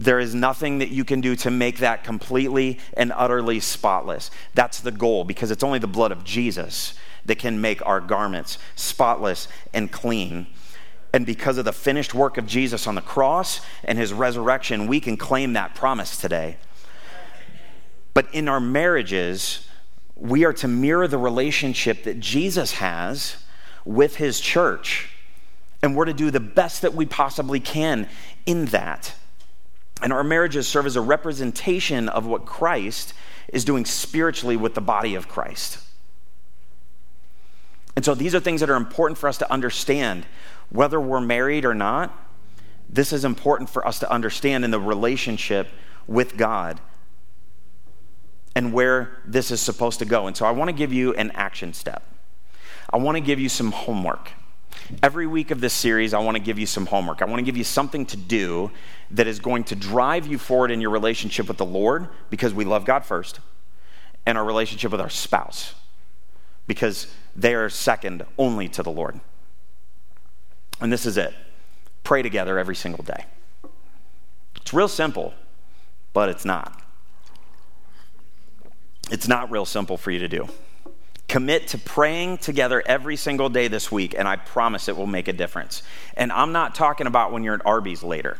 there 0.00 0.18
is 0.18 0.34
nothing 0.34 0.78
that 0.78 0.88
you 0.88 1.04
can 1.04 1.20
do 1.20 1.36
to 1.36 1.50
make 1.50 1.76
that 1.78 2.04
completely 2.04 2.78
and 2.94 3.12
utterly 3.14 3.60
spotless. 3.60 4.30
That's 4.54 4.80
the 4.80 4.90
goal 4.90 5.24
because 5.24 5.50
it's 5.50 5.62
only 5.62 5.78
the 5.78 5.86
blood 5.86 6.10
of 6.10 6.24
Jesus 6.24 6.94
that 7.26 7.38
can 7.38 7.60
make 7.60 7.84
our 7.86 8.00
garments 8.00 8.56
spotless 8.76 9.46
and 9.74 9.92
clean. 9.92 10.46
And 11.12 11.26
because 11.26 11.58
of 11.58 11.66
the 11.66 11.72
finished 11.74 12.14
work 12.14 12.38
of 12.38 12.46
Jesus 12.46 12.86
on 12.86 12.94
the 12.94 13.02
cross 13.02 13.60
and 13.84 13.98
his 13.98 14.14
resurrection, 14.14 14.86
we 14.86 15.00
can 15.00 15.18
claim 15.18 15.52
that 15.52 15.74
promise 15.74 16.16
today. 16.16 16.56
But 18.14 18.32
in 18.32 18.48
our 18.48 18.60
marriages, 18.60 19.68
we 20.16 20.46
are 20.46 20.54
to 20.54 20.68
mirror 20.68 21.08
the 21.08 21.18
relationship 21.18 22.04
that 22.04 22.20
Jesus 22.20 22.72
has 22.72 23.36
with 23.84 24.16
his 24.16 24.40
church. 24.40 25.10
And 25.82 25.94
we're 25.94 26.06
to 26.06 26.14
do 26.14 26.30
the 26.30 26.40
best 26.40 26.80
that 26.80 26.94
we 26.94 27.04
possibly 27.04 27.60
can 27.60 28.08
in 28.46 28.64
that. 28.66 29.14
And 30.02 30.12
our 30.12 30.24
marriages 30.24 30.66
serve 30.66 30.86
as 30.86 30.96
a 30.96 31.00
representation 31.00 32.08
of 32.08 32.26
what 32.26 32.46
Christ 32.46 33.14
is 33.52 33.64
doing 33.64 33.84
spiritually 33.84 34.56
with 34.56 34.74
the 34.74 34.80
body 34.80 35.14
of 35.14 35.28
Christ. 35.28 35.78
And 37.96 38.04
so 38.04 38.14
these 38.14 38.34
are 38.34 38.40
things 38.40 38.60
that 38.60 38.70
are 38.70 38.76
important 38.76 39.18
for 39.18 39.28
us 39.28 39.38
to 39.38 39.52
understand. 39.52 40.26
Whether 40.70 41.00
we're 41.00 41.20
married 41.20 41.64
or 41.64 41.74
not, 41.74 42.16
this 42.88 43.12
is 43.12 43.24
important 43.24 43.68
for 43.68 43.86
us 43.86 43.98
to 43.98 44.10
understand 44.10 44.64
in 44.64 44.70
the 44.70 44.80
relationship 44.80 45.68
with 46.06 46.36
God 46.36 46.80
and 48.54 48.72
where 48.72 49.18
this 49.24 49.50
is 49.50 49.60
supposed 49.60 49.98
to 50.00 50.04
go. 50.04 50.26
And 50.26 50.36
so 50.36 50.46
I 50.46 50.50
want 50.50 50.68
to 50.68 50.72
give 50.72 50.92
you 50.92 51.14
an 51.14 51.30
action 51.32 51.72
step. 51.72 52.02
I 52.92 52.96
want 52.96 53.16
to 53.16 53.20
give 53.20 53.38
you 53.38 53.48
some 53.48 53.70
homework. 53.70 54.32
Every 55.02 55.26
week 55.26 55.50
of 55.50 55.60
this 55.60 55.72
series, 55.72 56.14
I 56.14 56.18
want 56.18 56.36
to 56.36 56.42
give 56.42 56.58
you 56.58 56.66
some 56.66 56.86
homework. 56.86 57.22
I 57.22 57.24
want 57.24 57.38
to 57.38 57.44
give 57.44 57.56
you 57.56 57.64
something 57.64 58.06
to 58.06 58.16
do 58.16 58.70
that 59.10 59.26
is 59.26 59.38
going 59.38 59.64
to 59.64 59.74
drive 59.74 60.26
you 60.26 60.38
forward 60.38 60.70
in 60.70 60.80
your 60.80 60.90
relationship 60.90 61.48
with 61.48 61.56
the 61.56 61.66
Lord 61.66 62.08
because 62.28 62.54
we 62.54 62.64
love 62.64 62.84
God 62.84 63.04
first, 63.04 63.40
and 64.26 64.36
our 64.36 64.44
relationship 64.44 64.92
with 64.92 65.00
our 65.00 65.10
spouse 65.10 65.74
because 66.66 67.06
they 67.34 67.54
are 67.54 67.68
second 67.68 68.24
only 68.38 68.68
to 68.68 68.82
the 68.82 68.90
Lord. 68.90 69.20
And 70.80 70.92
this 70.92 71.06
is 71.06 71.16
it 71.16 71.34
pray 72.04 72.22
together 72.22 72.58
every 72.58 72.74
single 72.74 73.04
day. 73.04 73.24
It's 74.56 74.72
real 74.72 74.88
simple, 74.88 75.34
but 76.12 76.28
it's 76.28 76.44
not. 76.44 76.82
It's 79.10 79.28
not 79.28 79.50
real 79.50 79.64
simple 79.64 79.96
for 79.96 80.10
you 80.10 80.18
to 80.20 80.28
do. 80.28 80.48
Commit 81.30 81.68
to 81.68 81.78
praying 81.78 82.38
together 82.38 82.82
every 82.84 83.14
single 83.14 83.48
day 83.48 83.68
this 83.68 83.92
week, 83.92 84.16
and 84.18 84.26
I 84.26 84.34
promise 84.34 84.88
it 84.88 84.96
will 84.96 85.06
make 85.06 85.28
a 85.28 85.32
difference. 85.32 85.84
And 86.16 86.32
I'm 86.32 86.50
not 86.50 86.74
talking 86.74 87.06
about 87.06 87.30
when 87.30 87.44
you're 87.44 87.54
at 87.54 87.64
Arby's 87.64 88.02
later. 88.02 88.36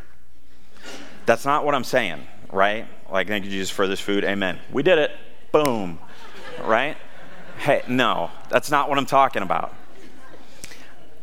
That's 1.24 1.44
not 1.44 1.64
what 1.64 1.76
I'm 1.76 1.84
saying, 1.84 2.26
right? 2.50 2.88
Like, 3.08 3.28
thank 3.28 3.44
you, 3.44 3.50
Jesus, 3.52 3.70
for 3.70 3.86
this 3.86 4.00
food. 4.00 4.24
Amen. 4.24 4.58
We 4.72 4.82
did 4.82 4.98
it. 4.98 5.12
Boom. 5.52 6.00
Right? 6.64 6.96
Hey, 7.58 7.82
no, 7.86 8.32
that's 8.48 8.72
not 8.72 8.88
what 8.88 8.98
I'm 8.98 9.06
talking 9.06 9.42
about. 9.42 9.72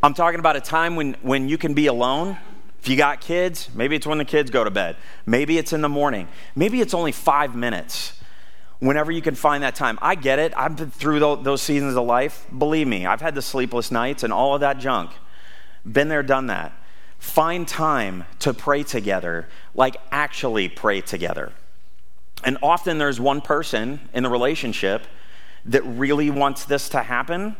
I'm 0.02 0.14
talking 0.14 0.40
about 0.40 0.56
a 0.56 0.62
time 0.62 0.96
when, 0.96 1.16
when 1.20 1.50
you 1.50 1.58
can 1.58 1.74
be 1.74 1.86
alone. 1.86 2.38
If 2.80 2.88
you 2.88 2.96
got 2.96 3.20
kids, 3.20 3.68
maybe 3.74 3.94
it's 3.94 4.06
when 4.06 4.16
the 4.16 4.24
kids 4.24 4.50
go 4.50 4.64
to 4.64 4.70
bed. 4.70 4.96
Maybe 5.26 5.58
it's 5.58 5.74
in 5.74 5.82
the 5.82 5.88
morning. 5.90 6.28
Maybe 6.56 6.80
it's 6.80 6.94
only 6.94 7.12
five 7.12 7.54
minutes 7.54 8.07
whenever 8.80 9.10
you 9.10 9.22
can 9.22 9.34
find 9.34 9.62
that 9.62 9.74
time. 9.74 9.98
I 10.00 10.14
get 10.14 10.38
it. 10.38 10.52
I've 10.56 10.76
been 10.76 10.90
through 10.90 11.20
those 11.20 11.62
seasons 11.62 11.96
of 11.96 12.04
life. 12.04 12.46
Believe 12.56 12.86
me, 12.86 13.06
I've 13.06 13.20
had 13.20 13.34
the 13.34 13.42
sleepless 13.42 13.90
nights 13.90 14.22
and 14.22 14.32
all 14.32 14.54
of 14.54 14.60
that 14.60 14.78
junk. 14.78 15.10
Been 15.90 16.08
there, 16.08 16.22
done 16.22 16.46
that. 16.46 16.72
Find 17.18 17.66
time 17.66 18.24
to 18.40 18.54
pray 18.54 18.84
together, 18.84 19.48
like 19.74 19.96
actually 20.10 20.68
pray 20.68 21.00
together. 21.00 21.52
And 22.44 22.58
often 22.62 22.98
there's 22.98 23.20
one 23.20 23.40
person 23.40 24.08
in 24.14 24.22
the 24.22 24.28
relationship 24.28 25.06
that 25.64 25.82
really 25.82 26.30
wants 26.30 26.64
this 26.64 26.88
to 26.90 27.02
happen 27.02 27.56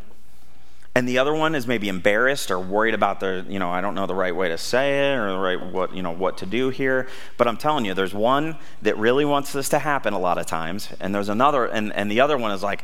and 0.95 1.09
the 1.09 1.19
other 1.19 1.33
one 1.33 1.55
is 1.55 1.67
maybe 1.67 1.89
embarrassed 1.89 2.51
or 2.51 2.59
worried 2.59 2.95
about 2.95 3.21
the 3.21 3.45
you 3.49 3.59
know 3.59 3.71
i 3.71 3.81
don't 3.81 3.95
know 3.95 4.07
the 4.07 4.15
right 4.15 4.35
way 4.35 4.49
to 4.49 4.59
say 4.59 5.13
it 5.13 5.17
or 5.17 5.31
the 5.31 5.39
right 5.39 5.73
what 5.73 5.95
you 5.95 6.03
know 6.03 6.11
what 6.11 6.39
to 6.39 6.47
do 6.47 6.71
here. 6.71 7.07
But 7.37 7.47
i'm 7.47 7.57
telling 7.57 7.85
you 7.85 7.95
there's 7.95 8.15
one 8.15 8.57
that 8.83 8.97
really 8.99 9.25
wants 9.25 9.53
this 9.53 9.69
to 9.71 9.79
happen 9.79 10.13
a 10.13 10.19
lot 10.19 10.39
of 10.39 10.47
times. 10.47 10.89
And 11.01 11.15
there's 11.15 11.29
another 11.29 11.67
and, 11.67 11.93
and 11.93 12.11
the 12.11 12.21
other 12.21 12.37
one 12.37 12.53
is 12.53 12.63
like 12.63 12.83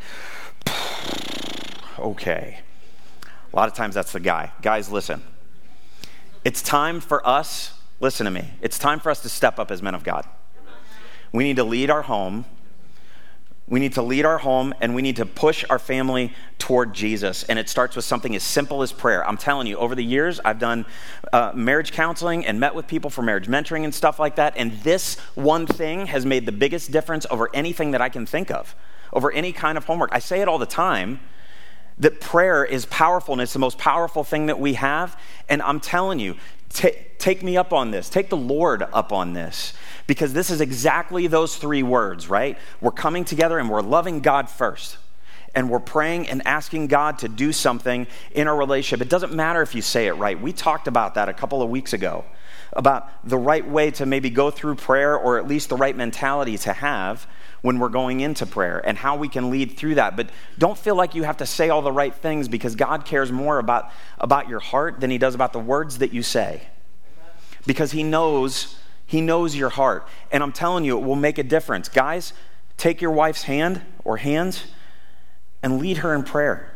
okay. 1.99 2.61
A 3.53 3.57
lot 3.57 3.69
of 3.69 3.75
times 3.75 3.95
that's 3.95 4.13
the 4.13 4.21
guy. 4.21 4.53
Guys 4.63 4.91
listen. 4.91 5.23
It's 6.45 6.61
time 6.61 7.01
for 7.01 7.27
us 7.27 7.73
listen 8.01 8.25
to 8.25 8.31
me. 8.31 8.51
It's 8.61 8.79
time 8.79 9.01
for 9.01 9.11
us 9.11 9.23
to 9.23 9.29
step 9.29 9.59
up 9.59 9.71
as 9.71 9.83
men 9.83 9.95
of 9.95 10.05
god. 10.05 10.27
We 11.33 11.45
need 11.45 11.57
to 11.57 11.65
lead 11.65 11.91
our 11.91 12.03
home 12.03 12.45
we 13.67 13.81
need 13.81 13.95
to 13.95 14.03
lead 14.03 14.27
our 14.27 14.39
home 14.39 14.75
and 14.81 14.95
we 14.95 15.01
need 15.01 15.17
to 15.17 15.25
push 15.25 15.65
our 15.71 15.79
family 15.79 16.33
toward 16.59 16.93
Jesus. 16.93 17.45
And 17.45 17.59
it 17.59 17.71
starts 17.71 17.97
with 17.97 18.05
something 18.05 18.37
as 18.37 18.43
simple 18.43 18.83
as 18.83 18.93
prayer. 18.93 19.27
I'm 19.27 19.39
telling 19.39 19.67
you, 19.67 19.79
over 19.79 19.95
the 19.95 20.05
years, 20.05 20.39
I've 20.45 20.59
done 20.59 20.85
uh, 21.33 21.53
marriage 21.55 21.93
counseling 21.93 22.45
and 22.45 22.61
met 22.61 22.75
with 22.75 22.87
people 22.87 23.09
for 23.09 23.23
marriage 23.23 23.47
mentoring 23.47 23.85
and 23.85 23.95
stuff 23.95 24.19
like 24.19 24.37
that. 24.37 24.55
And 24.57 24.73
this 24.83 25.19
one 25.35 25.67
thing 25.67 26.07
has 26.07 26.27
made 26.27 26.45
the 26.45 26.53
biggest 26.53 26.91
difference 26.91 27.27
over 27.31 27.49
anything 27.55 27.93
that 27.93 28.03
I 28.03 28.11
can 28.11 28.27
think 28.27 28.51
of, 28.51 28.75
over 29.15 29.33
any 29.33 29.53
kind 29.53 29.79
of 29.79 29.87
homework. 29.87 30.11
I 30.13 30.19
say 30.19 30.43
it 30.43 30.49
all 30.49 30.59
the 30.59 30.67
time 30.67 31.21
that 31.99 32.21
prayer 32.21 32.65
is 32.65 32.85
powerful 32.87 33.33
and 33.33 33.41
it's 33.41 33.53
the 33.53 33.59
most 33.59 33.79
powerful 33.79 34.25
thing 34.25 34.47
that 34.47 34.59
we 34.59 34.75
have. 34.75 35.19
And 35.49 35.63
I'm 35.63 35.81
telling 35.81 36.19
you, 36.19 36.37
t- 36.69 36.97
take 37.19 37.43
me 37.43 37.57
up 37.57 37.73
on 37.73 37.93
this, 37.93 38.11
take 38.11 38.29
the 38.29 38.37
Lord 38.37 38.83
up 38.83 39.13
on 39.13 39.33
this 39.33 39.73
because 40.07 40.33
this 40.33 40.51
is 40.51 40.61
exactly 40.61 41.27
those 41.27 41.57
three 41.57 41.83
words, 41.83 42.29
right? 42.29 42.59
We're 42.81 42.91
coming 42.91 43.25
together 43.25 43.59
and 43.59 43.71
we're 43.71 43.83
loving 43.83 44.21
God 44.21 44.49
first. 44.49 44.99
And 45.57 45.71
we're 45.71 45.79
praying 45.79 46.29
and 46.29 46.45
asking 46.47 46.89
God 46.89 47.21
to 47.21 47.29
do 47.29 47.53
something 47.53 48.09
in 48.33 48.49
our 48.49 48.57
relationship. 48.57 49.07
It 49.07 49.09
doesn't 49.09 49.33
matter 49.33 49.63
if 49.63 49.77
you 49.77 49.83
say 49.83 50.09
it 50.09 50.15
right. 50.15 50.41
We 50.41 50.53
talked 50.53 50.89
about 50.89 51.15
that 51.15 51.29
a 51.29 51.33
couple 51.33 51.63
of 51.63 51.71
weeks 51.71 51.93
ago 51.93 52.25
about 52.73 53.09
the 53.29 53.39
right 53.39 53.69
way 53.69 53.93
to 53.93 54.05
maybe 54.05 54.31
go 54.31 54.51
through 54.51 54.75
prayer 54.75 55.17
or 55.17 55.39
at 55.39 55.47
least 55.47 55.69
the 55.69 55.77
right 55.77 55.97
mentality 55.97 56.59
to 56.59 56.73
have 56.73 57.27
when 57.63 57.79
we're 57.79 57.89
going 57.89 58.21
into 58.21 58.45
prayer 58.45 58.83
and 58.85 58.99
how 58.99 59.17
we 59.17 59.29
can 59.29 59.49
lead 59.51 59.77
through 59.77 59.95
that. 59.95 60.17
But 60.17 60.29
don't 60.59 60.77
feel 60.77 60.95
like 60.95 61.15
you 61.15 61.23
have 61.23 61.39
to 61.39 61.47
say 61.47 61.71
all 61.71 61.83
the 61.83 61.93
right 61.93 62.15
things 62.15 62.49
because 62.49 62.77
God 62.77 63.05
cares 63.07 63.33
more 63.33 63.59
about, 63.59 63.91
about 64.19 64.49
your 64.49 64.61
heart 64.61 65.01
than 65.01 65.11
He 65.11 65.19
does 65.19 65.35
about 65.35 65.53
the 65.53 65.61
words 65.61 65.99
that 65.99 66.13
you 66.13 66.23
say. 66.23 66.63
because 67.65 67.93
He 67.93 68.03
knows, 68.03 68.77
He 69.07 69.21
knows 69.21 69.55
your 69.55 69.71
heart. 69.71 70.07
And 70.31 70.43
I'm 70.43 70.53
telling 70.53 70.85
you, 70.85 70.99
it 70.99 71.05
will 71.05 71.17
make 71.17 71.39
a 71.39 71.43
difference. 71.43 71.89
Guys, 71.89 72.33
take 72.77 73.01
your 73.01 73.11
wife's 73.11 73.45
hand 73.45 73.83
or 74.05 74.17
hands 74.17 74.65
and 75.63 75.79
lead 75.79 75.99
her 75.99 76.15
in 76.15 76.23
prayer. 76.23 76.71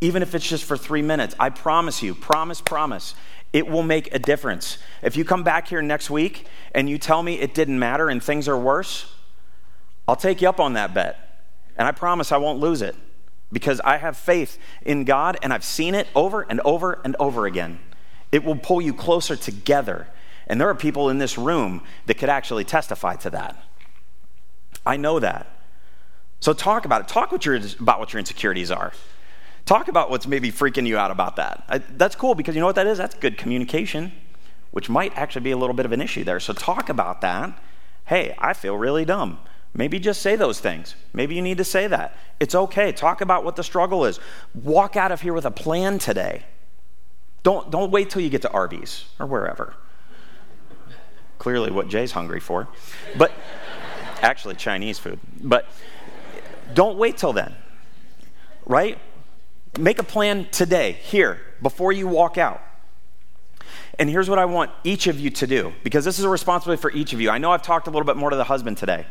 Even 0.00 0.22
if 0.22 0.34
it's 0.34 0.48
just 0.48 0.64
for 0.64 0.76
three 0.76 1.02
minutes, 1.02 1.34
I 1.38 1.50
promise 1.50 2.02
you, 2.02 2.14
promise, 2.14 2.60
promise, 2.60 3.14
it 3.52 3.66
will 3.66 3.82
make 3.82 4.12
a 4.14 4.18
difference. 4.18 4.78
If 5.00 5.16
you 5.16 5.24
come 5.24 5.44
back 5.44 5.68
here 5.68 5.80
next 5.80 6.10
week 6.10 6.46
and 6.74 6.90
you 6.90 6.98
tell 6.98 7.22
me 7.22 7.38
it 7.38 7.54
didn't 7.54 7.78
matter 7.78 8.08
and 8.08 8.22
things 8.22 8.48
are 8.48 8.58
worse, 8.58 9.14
I'll 10.06 10.16
take 10.16 10.42
you 10.42 10.48
up 10.48 10.60
on 10.60 10.74
that 10.74 10.92
bet. 10.92 11.46
And 11.76 11.88
I 11.88 11.92
promise 11.92 12.32
I 12.32 12.36
won't 12.36 12.58
lose 12.58 12.82
it 12.82 12.96
because 13.52 13.80
I 13.84 13.96
have 13.96 14.16
faith 14.16 14.58
in 14.82 15.04
God 15.04 15.38
and 15.42 15.52
I've 15.52 15.64
seen 15.64 15.94
it 15.94 16.08
over 16.14 16.42
and 16.42 16.60
over 16.60 17.00
and 17.04 17.16
over 17.18 17.46
again. 17.46 17.78
It 18.32 18.44
will 18.44 18.56
pull 18.56 18.80
you 18.82 18.92
closer 18.92 19.36
together. 19.36 20.08
And 20.46 20.60
there 20.60 20.68
are 20.68 20.74
people 20.74 21.08
in 21.08 21.18
this 21.18 21.38
room 21.38 21.82
that 22.06 22.14
could 22.14 22.28
actually 22.28 22.64
testify 22.64 23.16
to 23.16 23.30
that. 23.30 23.62
I 24.84 24.96
know 24.96 25.18
that. 25.18 25.46
So 26.40 26.52
talk 26.52 26.84
about 26.84 27.00
it. 27.00 27.08
Talk 27.08 27.32
what 27.32 27.46
your, 27.46 27.58
about 27.80 27.98
what 27.98 28.12
your 28.12 28.20
insecurities 28.20 28.70
are. 28.70 28.92
Talk 29.64 29.88
about 29.88 30.10
what's 30.10 30.26
maybe 30.26 30.52
freaking 30.52 30.86
you 30.86 30.98
out 30.98 31.10
about 31.10 31.36
that. 31.36 31.64
I, 31.68 31.78
that's 31.78 32.14
cool 32.14 32.34
because 32.34 32.54
you 32.54 32.60
know 32.60 32.66
what 32.66 32.74
that 32.74 32.86
is? 32.86 32.98
That's 32.98 33.14
good 33.14 33.38
communication, 33.38 34.12
which 34.70 34.90
might 34.90 35.16
actually 35.16 35.42
be 35.42 35.52
a 35.52 35.56
little 35.56 35.74
bit 35.74 35.86
of 35.86 35.92
an 35.92 36.02
issue 36.02 36.22
there. 36.22 36.40
So 36.40 36.52
talk 36.52 36.90
about 36.90 37.22
that. 37.22 37.58
Hey, 38.04 38.34
I 38.38 38.52
feel 38.52 38.76
really 38.76 39.06
dumb. 39.06 39.38
Maybe 39.72 39.98
just 39.98 40.20
say 40.20 40.36
those 40.36 40.60
things. 40.60 40.94
Maybe 41.14 41.34
you 41.34 41.42
need 41.42 41.58
to 41.58 41.64
say 41.64 41.86
that. 41.86 42.16
It's 42.38 42.54
okay. 42.54 42.92
Talk 42.92 43.22
about 43.22 43.42
what 43.42 43.56
the 43.56 43.64
struggle 43.64 44.04
is. 44.04 44.20
Walk 44.54 44.96
out 44.96 45.10
of 45.10 45.22
here 45.22 45.32
with 45.32 45.46
a 45.46 45.50
plan 45.50 45.98
today. 45.98 46.44
Don't, 47.42 47.70
don't 47.70 47.90
wait 47.90 48.10
till 48.10 48.22
you 48.22 48.30
get 48.30 48.42
to 48.42 48.50
Arby's 48.50 49.06
or 49.18 49.26
wherever. 49.26 49.74
Clearly, 51.38 51.70
what 51.70 51.88
Jay's 51.88 52.12
hungry 52.12 52.40
for. 52.40 52.68
But 53.16 53.32
actually, 54.22 54.54
Chinese 54.54 54.98
food. 54.98 55.18
But 55.40 55.66
don't 56.72 56.96
wait 56.96 57.16
till 57.16 57.32
then, 57.32 57.54
right? 58.64 58.98
Make 59.78 59.98
a 59.98 60.04
plan 60.04 60.46
today, 60.50 60.92
here, 60.92 61.40
before 61.60 61.92
you 61.92 62.06
walk 62.06 62.38
out. 62.38 62.62
And 63.98 64.10
here's 64.10 64.28
what 64.28 64.38
I 64.38 64.44
want 64.44 64.70
each 64.82 65.06
of 65.06 65.20
you 65.20 65.30
to 65.30 65.46
do, 65.46 65.72
because 65.82 66.04
this 66.04 66.18
is 66.18 66.24
a 66.24 66.28
responsibility 66.28 66.80
for 66.80 66.90
each 66.92 67.12
of 67.12 67.20
you. 67.20 67.30
I 67.30 67.38
know 67.38 67.52
I've 67.52 67.62
talked 67.62 67.86
a 67.86 67.90
little 67.90 68.06
bit 68.06 68.16
more 68.16 68.30
to 68.30 68.36
the 68.36 68.44
husband 68.44 68.76
today, 68.76 69.06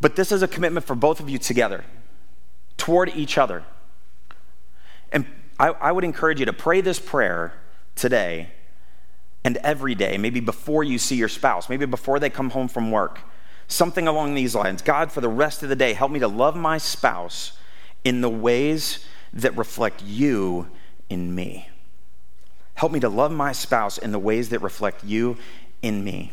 but 0.00 0.14
this 0.16 0.30
is 0.30 0.42
a 0.42 0.48
commitment 0.48 0.86
for 0.86 0.94
both 0.94 1.18
of 1.20 1.28
you 1.28 1.38
together, 1.38 1.84
toward 2.76 3.08
each 3.16 3.38
other. 3.38 3.64
And 5.10 5.26
I, 5.58 5.68
I 5.68 5.92
would 5.92 6.04
encourage 6.04 6.38
you 6.38 6.46
to 6.46 6.52
pray 6.52 6.80
this 6.80 7.00
prayer 7.00 7.52
today 7.96 8.50
and 9.44 9.56
every 9.58 9.94
day, 9.94 10.18
maybe 10.18 10.40
before 10.40 10.84
you 10.84 10.98
see 10.98 11.16
your 11.16 11.28
spouse, 11.28 11.68
maybe 11.68 11.86
before 11.86 12.18
they 12.18 12.30
come 12.30 12.50
home 12.50 12.68
from 12.68 12.90
work. 12.90 13.20
Something 13.68 14.08
along 14.08 14.34
these 14.34 14.54
lines 14.54 14.82
God, 14.82 15.12
for 15.12 15.20
the 15.20 15.28
rest 15.28 15.62
of 15.62 15.68
the 15.68 15.76
day, 15.76 15.92
help 15.92 16.10
me 16.10 16.20
to 16.20 16.28
love 16.28 16.56
my 16.56 16.78
spouse 16.78 17.52
in 18.04 18.20
the 18.20 18.30
ways 18.30 19.04
that 19.32 19.56
reflect 19.56 20.02
you 20.02 20.68
in 21.08 21.34
me. 21.34 21.68
Help 22.74 22.92
me 22.92 23.00
to 23.00 23.08
love 23.08 23.32
my 23.32 23.52
spouse 23.52 23.98
in 23.98 24.12
the 24.12 24.18
ways 24.18 24.50
that 24.50 24.60
reflect 24.60 25.04
you 25.04 25.36
in 25.82 26.02
me. 26.04 26.32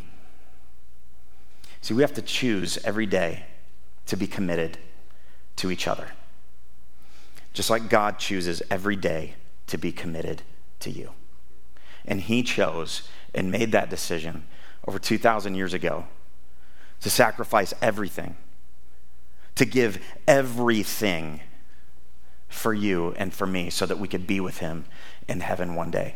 See, 1.81 1.93
we 1.93 2.01
have 2.01 2.13
to 2.13 2.21
choose 2.21 2.77
every 2.83 3.05
day 3.05 3.45
to 4.07 4.15
be 4.15 4.27
committed 4.27 4.77
to 5.57 5.71
each 5.71 5.87
other. 5.87 6.07
Just 7.53 7.69
like 7.69 7.89
God 7.89 8.19
chooses 8.19 8.61
every 8.69 8.95
day 8.95 9.35
to 9.67 9.77
be 9.77 9.91
committed 9.91 10.41
to 10.79 10.91
you. 10.91 11.11
And 12.07 12.21
He 12.21 12.43
chose 12.43 13.07
and 13.33 13.51
made 13.51 13.71
that 13.71 13.89
decision 13.89 14.45
over 14.87 14.99
2,000 14.99 15.55
years 15.55 15.73
ago 15.73 16.05
to 17.01 17.09
sacrifice 17.09 17.73
everything, 17.81 18.35
to 19.55 19.65
give 19.65 20.03
everything 20.27 21.41
for 22.47 22.73
you 22.73 23.13
and 23.17 23.33
for 23.33 23.45
me 23.45 23.69
so 23.69 23.85
that 23.85 23.99
we 23.99 24.07
could 24.07 24.25
be 24.25 24.39
with 24.39 24.59
Him 24.59 24.85
in 25.27 25.39
heaven 25.41 25.75
one 25.75 25.91
day. 25.91 26.15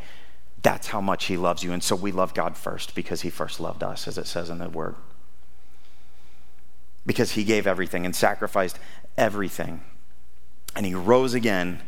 That's 0.62 0.88
how 0.88 1.02
much 1.02 1.26
He 1.26 1.38
loves 1.38 1.64
you. 1.64 1.72
And 1.72 1.84
so 1.84 1.96
we 1.96 2.12
love 2.12 2.34
God 2.34 2.58
first 2.58 2.96
because 2.96 3.22
He 3.22 3.30
first 3.30 3.60
loved 3.60 3.84
us, 3.84 4.08
as 4.08 4.18
it 4.18 4.28
says 4.28 4.50
in 4.50 4.60
the 4.60 4.70
Word. 4.70 4.96
Because 7.06 7.32
He 7.32 7.44
gave 7.44 7.66
everything 7.66 8.06
and 8.06 8.16
sacrificed 8.16 8.78
everything. 9.18 9.82
And 10.76 10.86
He 10.86 10.94
rose 10.94 11.34
again 11.34 11.82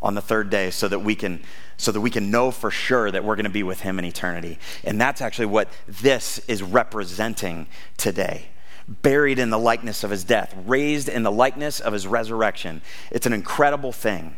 on 0.00 0.14
the 0.14 0.20
third 0.20 0.50
day 0.50 0.70
so 0.70 0.88
that 0.88 1.00
we 1.00 1.14
can 1.14 1.40
so 1.76 1.92
that 1.92 2.00
we 2.00 2.10
can 2.10 2.30
know 2.30 2.50
for 2.50 2.70
sure 2.70 3.08
that 3.10 3.22
we're 3.24 3.36
going 3.36 3.44
to 3.44 3.50
be 3.50 3.62
with 3.62 3.80
him 3.80 4.00
in 4.00 4.04
eternity. 4.04 4.58
And 4.82 5.00
that's 5.00 5.20
actually 5.20 5.46
what 5.46 5.68
this 5.86 6.40
is 6.48 6.60
representing 6.60 7.68
today. 7.96 8.48
Buried 8.88 9.38
in 9.38 9.50
the 9.50 9.58
likeness 9.58 10.02
of 10.02 10.10
his 10.10 10.24
death 10.24 10.54
raised 10.66 11.08
in 11.08 11.22
the 11.22 11.30
likeness 11.30 11.78
of 11.78 11.92
his 11.92 12.04
resurrection. 12.06 12.82
It's 13.12 13.26
an 13.26 13.32
incredible 13.32 13.92
thing 13.92 14.36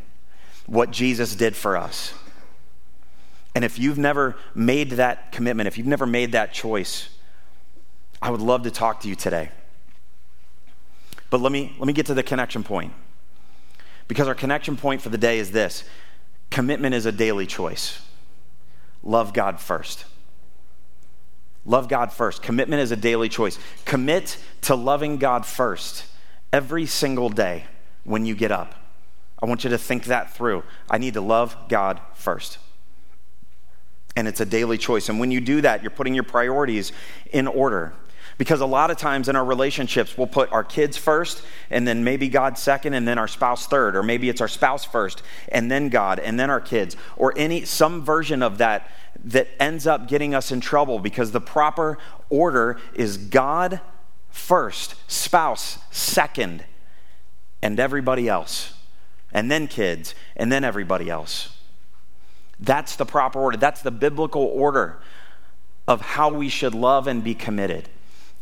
what 0.67 0.91
jesus 0.91 1.35
did 1.35 1.57
for 1.57 1.77
us. 1.77 2.15
And 3.55 3.65
if 3.65 3.79
you've 3.79 3.99
never 3.99 4.37
made 4.55 4.93
that 4.93 5.33
commitment 5.33 5.67
if 5.67 5.79
you've 5.79 5.87
never 5.87 6.07
made 6.07 6.33
that 6.33 6.53
choice 6.53 7.09
i 8.23 8.31
would 8.31 8.41
love 8.41 8.63
to 8.65 8.71
talk 8.71 9.01
to 9.01 9.09
you 9.09 9.15
today. 9.15 9.51
But 11.31 11.41
let 11.41 11.53
me 11.53 11.75
let 11.79 11.87
me 11.87 11.93
get 11.93 12.07
to 12.07 12.15
the 12.15 12.23
connection 12.23 12.63
point 12.63 12.93
because 14.11 14.27
our 14.27 14.35
connection 14.35 14.77
point 14.77 15.01
for 15.01 15.09
the 15.09 15.17
day 15.17 15.39
is 15.39 15.53
this 15.53 15.85
commitment 16.51 16.97
is 16.97 17.07
a 17.07 17.13
daily 17.13 17.47
choice. 17.47 18.03
Love 19.05 19.33
God 19.33 19.61
first. 19.61 20.05
Love 21.65 21.87
God 21.87 22.13
first. 22.13 22.43
Commitment 22.43 22.83
is 22.83 22.91
a 22.91 22.97
daily 22.97 23.29
choice. 23.29 23.57
Commit 23.85 24.37
to 24.63 24.75
loving 24.75 25.19
God 25.19 25.47
first 25.47 26.07
every 26.53 26.87
single 26.87 27.29
day 27.29 27.67
when 28.03 28.27
you 28.27 28.35
get 28.35 28.51
up. 28.51 28.75
I 29.41 29.47
want 29.47 29.63
you 29.63 29.71
to 29.71 29.79
think 29.79 30.07
that 30.07 30.35
through. 30.35 30.65
I 30.91 30.99
need 30.99 31.15
to 31.15 31.21
love 31.21 31.57
God 31.69 32.01
first. 32.15 32.59
And 34.17 34.27
it's 34.27 34.41
a 34.41 34.45
daily 34.45 34.77
choice. 34.77 35.09
And 35.09 35.21
when 35.21 35.31
you 35.31 35.41
do 35.41 35.61
that, 35.61 35.83
you're 35.85 35.91
putting 35.93 36.15
your 36.15 36.25
priorities 36.25 36.91
in 37.31 37.47
order. 37.47 37.93
Because 38.41 38.63
a 38.63 38.67
lot 38.67 38.91
of 38.91 38.97
times 38.97 39.29
in 39.29 39.37
our 39.37 39.45
relationships, 39.45 40.17
we'll 40.17 40.27
put 40.27 40.51
our 40.51 40.65
kids 40.65 40.97
first, 40.97 41.43
and 41.69 41.87
then 41.87 42.05
maybe 42.05 42.27
God 42.31 42.57
second, 42.57 42.95
and 42.95 43.07
then 43.07 43.19
our 43.19 43.29
spouse 43.29 43.67
third, 43.67 43.95
or 43.95 44.03
maybe 44.03 44.31
it's 44.31 44.41
our 44.41 44.49
spouse 44.49 44.83
first, 44.83 45.23
and 45.51 45.71
then 45.71 45.91
God, 45.91 46.19
and 46.19 46.41
then 46.41 46.49
our 46.49 46.59
kids, 46.59 46.97
or 47.19 47.35
any 47.37 47.67
some 47.67 48.03
version 48.03 48.43
of 48.43 48.57
that 48.57 48.91
that 49.27 49.49
ends 49.61 49.87
up 49.87 50.09
getting 50.09 50.35
us 50.35 50.51
in 50.51 50.63
trouble 50.63 50.99
because 51.01 51.33
the 51.33 51.41
proper 51.41 51.99
order 52.31 52.79
is 52.95 53.19
God 53.19 53.83
first, 54.31 54.95
spouse 55.07 55.79
second, 55.91 56.65
and 57.61 57.79
everybody 57.79 58.27
else, 58.27 58.73
and 59.35 59.51
then 59.51 59.69
kids, 59.69 60.15
and 60.35 60.51
then 60.51 60.65
everybody 60.65 61.11
else. 61.11 61.59
That's 62.59 62.97
the 62.97 63.05
proper 63.05 63.39
order. 63.39 63.59
That's 63.59 63.83
the 63.83 63.91
biblical 63.91 64.45
order 64.45 64.99
of 65.87 66.01
how 66.01 66.33
we 66.33 66.49
should 66.49 66.75
love 66.75 67.07
and 67.07 67.23
be 67.23 67.35
committed. 67.35 67.91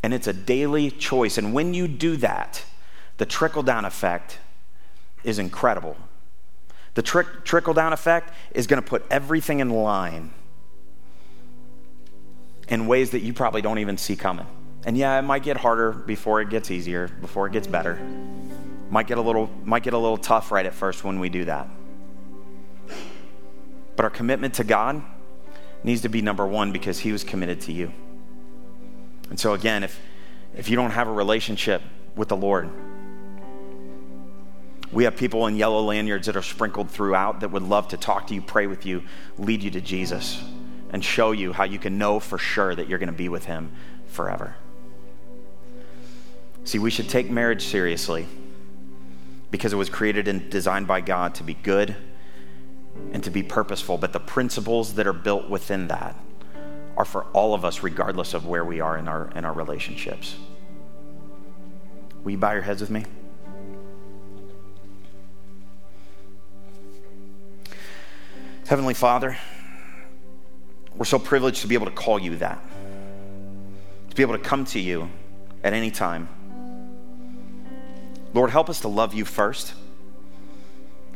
And 0.03 0.15
it's 0.15 0.27
a 0.27 0.33
daily 0.33 0.91
choice. 0.91 1.39
And 1.39 1.53
when 1.53 1.75
you 1.75 1.89
do 1.89 2.17
that, 2.19 2.65
the 3.17 3.27
trickle 3.27 3.63
down 3.63 3.85
effect 3.85 4.39
is 5.25 5.39
incredible. 5.39 5.97
The 6.95 7.03
trick, 7.03 7.45
trickle 7.45 7.75
down 7.75 7.93
effect 7.93 8.33
is 8.53 8.67
going 8.67 8.83
to 8.83 8.89
put 8.89 9.05
everything 9.11 9.61
in 9.61 9.71
line 9.71 10.33
in 12.69 12.87
ways 12.87 13.11
that 13.11 13.21
you 13.21 13.33
probably 13.33 13.63
don't 13.63 13.79
even 13.79 13.97
see 13.97 14.17
coming. 14.17 14.47
And 14.85 14.97
yeah, 14.97 15.19
it 15.19 15.23
might 15.23 15.43
get 15.43 15.57
harder 15.57 15.93
before 15.93 16.41
it 16.41 16.51
gets 16.51 16.71
easier, 16.71 17.09
before 17.09 17.47
it 17.47 17.53
gets 17.53 17.67
better. 17.67 17.99
Might 18.91 19.07
get 19.07 19.19
a 19.19 19.21
little 19.21 19.51
might 19.65 19.83
get 19.83 19.93
a 19.93 19.99
little 19.99 20.17
tough 20.17 20.51
right 20.51 20.65
at 20.65 20.73
first 20.73 21.05
when 21.05 21.21
we 21.21 21.29
do 21.29 21.45
that. 21.45 21.69
But 23.97 24.05
our 24.05 24.11
commitment 24.11 24.55
to 24.55 24.65
God 24.65 25.03
needs 25.83 26.03
to 26.03 26.09
be 26.09 26.23
number 26.23 26.47
1 26.47 26.73
because 26.73 27.01
he 27.01 27.13
was 27.13 27.25
committed 27.25 27.61
to 27.63 27.73
you. 27.73 27.93
And 29.31 29.39
so, 29.39 29.55
again, 29.55 29.83
if, 29.83 30.01
if 30.57 30.69
you 30.69 30.77
don't 30.77 30.91
have 30.91 31.09
a 31.09 31.13
relationship 31.13 31.83
with 32.17 32.29
the 32.29 32.37
Lord, 32.37 32.71
we 34.91 35.05
have 35.05 35.17
people 35.17 35.47
in 35.47 35.57
yellow 35.57 35.83
lanyards 35.83 36.27
that 36.27 36.37
are 36.37 36.43
sprinkled 36.43 36.91
throughout 36.91 37.41
that 37.41 37.51
would 37.51 37.63
love 37.63 37.89
to 37.89 37.97
talk 37.97 38.27
to 38.29 38.35
you, 38.35 38.41
pray 38.41 38.67
with 38.67 38.87
you, 38.87 39.03
lead 39.37 39.63
you 39.63 39.71
to 39.73 39.81
Jesus, 39.81 40.43
and 40.91 41.05
show 41.05 41.33
you 41.33 41.53
how 41.53 41.65
you 41.65 41.79
can 41.79 41.99
know 41.99 42.19
for 42.21 42.39
sure 42.39 42.75
that 42.75 42.89
you're 42.89 42.99
going 42.99 43.09
to 43.09 43.13
be 43.13 43.29
with 43.29 43.45
Him 43.45 43.71
forever. 44.07 44.57
See, 46.65 46.79
we 46.79 46.91
should 46.91 47.09
take 47.09 47.31
marriage 47.31 47.67
seriously 47.67 48.27
because 49.51 49.73
it 49.73 49.77
was 49.77 49.91
created 49.91 50.29
and 50.29 50.51
designed 50.51 50.87
by 50.87 51.01
God 51.01 51.35
to 51.37 51.43
be 51.43 51.55
good 51.55 51.97
and 53.13 53.23
to 53.25 53.31
be 53.31 53.43
purposeful, 53.43 53.99
but 53.99 54.13
the 54.13 54.21
principles 54.21 54.95
that 54.95 55.07
are 55.07 55.13
built 55.13 55.49
within 55.49 55.89
that 55.89 56.17
are 56.99 57.05
for 57.05 57.23
all 57.33 57.55
of 57.55 57.65
us, 57.65 57.85
regardless 57.85 58.35
of 58.35 58.45
where 58.45 58.65
we 58.65 58.81
are 58.81 58.99
in 58.99 59.07
our, 59.07 59.31
in 59.37 59.45
our 59.45 59.53
relationships. 59.53 60.35
Will 62.25 62.33
you 62.33 62.39
bow 62.39 62.53
your 62.53 62.63
heads 62.63 62.81
with 62.81 62.91
me? 62.91 63.05
Heavenly 68.67 68.95
Father, 68.95 69.39
We're 70.99 71.05
so 71.05 71.21
privileged 71.21 71.61
to 71.61 71.69
be 71.69 71.77
able 71.77 71.87
to 71.87 71.93
call 71.93 72.19
you 72.19 72.37
that, 72.39 72.61
to 74.11 74.17
be 74.17 74.23
able 74.23 74.37
to 74.37 74.43
come 74.43 74.65
to 74.67 74.81
you 74.81 75.09
at 75.63 75.73
any 75.73 75.93
time. 75.93 76.29
Lord, 78.35 78.51
help 78.51 78.69
us 78.69 78.81
to 78.81 78.89
love 78.89 79.15
you 79.15 79.25
first, 79.25 79.75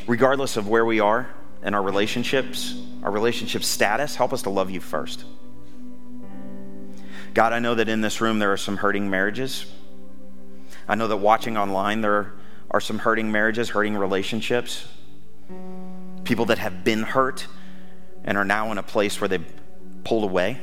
regardless 0.07 0.57
of 0.57 0.68
where 0.68 0.85
we 0.87 1.01
are 1.01 1.29
in 1.64 1.75
our 1.75 1.83
relationships, 1.83 2.81
our 3.03 3.11
relationship 3.11 3.64
status. 3.64 4.14
Help 4.14 4.33
us 4.33 4.42
to 4.42 4.51
love 4.51 4.71
you 4.71 4.81
first. 4.81 5.25
God, 7.35 7.55
I 7.55 7.61
know 7.61 7.75
that 7.75 7.88
in 7.88 8.03
this 8.03 8.21
room 8.21 8.38
there 8.38 8.53
are 8.53 8.59
some 8.59 8.77
hurting 8.77 9.09
marriages. 9.09 9.66
I 10.87 10.95
know 10.97 11.09
that 11.09 11.16
watching 11.16 11.57
online 11.57 12.03
there 12.03 12.33
are 12.71 12.81
some 12.81 12.99
hurting 12.99 13.33
marriages, 13.33 13.71
hurting 13.71 13.97
relationships, 13.97 14.87
people 16.25 16.47
that 16.47 16.59
have 16.59 16.85
been 16.85 17.03
hurt 17.03 17.47
and 18.25 18.37
are 18.37 18.45
now 18.45 18.71
in 18.71 18.79
a 18.79 18.83
place 18.83 19.21
where 19.21 19.29
they've 19.29 19.47
pulled 20.05 20.25
away. 20.25 20.59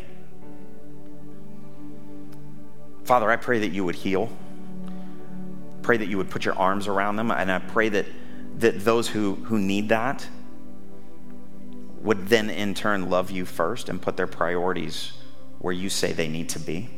Father, 3.03 3.29
I 3.31 3.37
pray 3.37 3.59
that 3.59 3.69
you 3.69 3.83
would 3.83 3.95
heal. 3.95 4.29
Pray 5.81 5.97
that 5.97 6.07
you 6.07 6.17
would 6.17 6.29
put 6.29 6.45
your 6.45 6.55
arms 6.55 6.87
around 6.87 7.15
them. 7.15 7.31
And 7.31 7.51
I 7.51 7.59
pray 7.59 7.89
that, 7.89 8.05
that 8.59 8.85
those 8.85 9.07
who, 9.07 9.35
who 9.35 9.57
need 9.57 9.89
that 9.89 10.27
would 12.01 12.27
then 12.27 12.49
in 12.49 12.75
turn 12.75 13.09
love 13.09 13.31
you 13.31 13.45
first 13.45 13.89
and 13.89 13.99
put 13.99 14.15
their 14.15 14.27
priorities 14.27 15.13
where 15.59 15.73
you 15.73 15.89
say 15.89 16.13
they 16.13 16.27
need 16.27 16.49
to 16.49 16.59
be. 16.59 16.89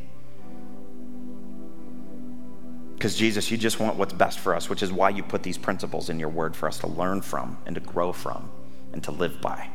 Because, 2.96 3.16
Jesus, 3.16 3.50
you 3.50 3.58
just 3.58 3.80
want 3.80 3.98
what's 3.98 4.14
best 4.14 4.40
for 4.40 4.56
us, 4.56 4.70
which 4.70 4.84
is 4.84 4.92
why 4.92 5.10
you 5.10 5.24
put 5.24 5.42
these 5.42 5.58
principles 5.58 6.10
in 6.10 6.20
your 6.20 6.30
word 6.30 6.56
for 6.56 6.68
us 6.68 6.78
to 6.80 6.88
learn 6.88 7.22
from 7.22 7.58
and 7.66 7.74
to 7.74 7.82
grow 7.82 8.14
from 8.14 8.52
and 8.94 9.04
to 9.04 9.12
live 9.12 9.42
by. 9.42 9.68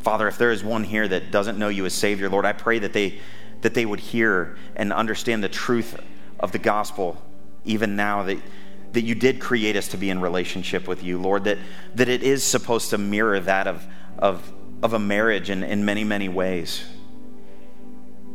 Father, 0.00 0.28
if 0.28 0.38
there 0.38 0.52
is 0.52 0.62
one 0.62 0.84
here 0.84 1.08
that 1.08 1.32
doesn't 1.32 1.58
know 1.58 1.68
you 1.68 1.84
as 1.86 1.92
Savior, 1.92 2.28
Lord, 2.28 2.46
I 2.46 2.52
pray 2.52 2.78
that 2.78 2.92
they, 2.92 3.18
that 3.62 3.74
they 3.74 3.84
would 3.84 3.98
hear 3.98 4.56
and 4.76 4.92
understand 4.92 5.42
the 5.42 5.48
truth 5.48 5.98
of 6.38 6.52
the 6.52 6.58
gospel 6.58 7.20
even 7.64 7.96
now 7.96 8.22
that, 8.22 8.38
that 8.92 9.02
you 9.02 9.14
did 9.14 9.40
create 9.40 9.76
us 9.76 9.88
to 9.88 9.96
be 9.96 10.08
in 10.08 10.20
relationship 10.20 10.86
with 10.86 11.02
you, 11.02 11.20
Lord, 11.20 11.44
that, 11.44 11.58
that 11.96 12.08
it 12.08 12.22
is 12.22 12.44
supposed 12.44 12.90
to 12.90 12.98
mirror 12.98 13.40
that 13.40 13.66
of, 13.66 13.86
of, 14.18 14.52
of 14.82 14.92
a 14.92 14.98
marriage 14.98 15.50
in, 15.50 15.62
in 15.62 15.84
many, 15.84 16.04
many 16.04 16.28
ways. 16.28 16.84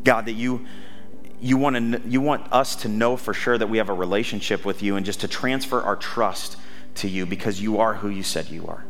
God, 0.04 0.26
that 0.26 0.34
you, 0.34 0.66
you, 1.40 1.58
want 1.58 1.76
to, 1.76 2.02
you 2.08 2.22
want 2.22 2.52
us 2.52 2.76
to 2.78 2.90
know 2.90 3.16
for 3.16 3.34
sure 3.34 3.58
that 3.58 3.68
we 3.68 3.78
have 3.78 3.90
a 3.90 3.94
relationship 3.94 4.66
with 4.66 4.84
you 4.84 4.96
and 4.96 5.06
just 5.06 5.22
to 5.22 5.28
transfer 5.28 5.82
our 5.82 5.96
trust 5.96 6.58
to 6.96 7.08
you 7.08 7.26
because 7.26 7.62
you 7.62 7.80
are 7.80 7.96
who 7.96 8.10
you 8.10 8.24
said 8.24 8.50
you 8.50 8.68
are. 8.68 8.84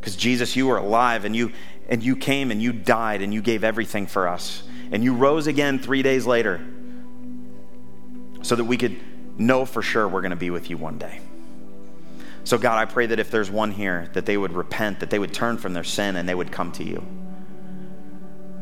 Because 0.00 0.16
Jesus, 0.16 0.56
you 0.56 0.70
are 0.70 0.78
alive 0.78 1.24
and 1.24 1.36
you 1.36 1.52
and 1.88 2.02
you 2.02 2.16
came 2.16 2.50
and 2.50 2.62
you 2.62 2.72
died 2.72 3.20
and 3.20 3.34
you 3.34 3.42
gave 3.42 3.64
everything 3.64 4.06
for 4.06 4.28
us. 4.28 4.62
And 4.92 5.02
you 5.02 5.14
rose 5.14 5.46
again 5.46 5.78
3 5.78 6.02
days 6.02 6.26
later 6.26 6.60
so 8.42 8.54
that 8.54 8.64
we 8.64 8.76
could 8.76 8.96
know 9.38 9.64
for 9.64 9.82
sure 9.82 10.06
we're 10.08 10.20
going 10.20 10.30
to 10.30 10.36
be 10.36 10.50
with 10.50 10.70
you 10.70 10.76
one 10.76 10.98
day. 10.98 11.20
So 12.44 12.58
God, 12.58 12.78
I 12.78 12.84
pray 12.84 13.06
that 13.06 13.18
if 13.18 13.30
there's 13.30 13.50
one 13.50 13.70
here 13.70 14.08
that 14.14 14.26
they 14.26 14.36
would 14.36 14.52
repent, 14.52 15.00
that 15.00 15.10
they 15.10 15.18
would 15.18 15.32
turn 15.32 15.56
from 15.58 15.72
their 15.72 15.84
sin 15.84 16.16
and 16.16 16.28
they 16.28 16.34
would 16.34 16.50
come 16.50 16.72
to 16.72 16.84
you. 16.84 17.04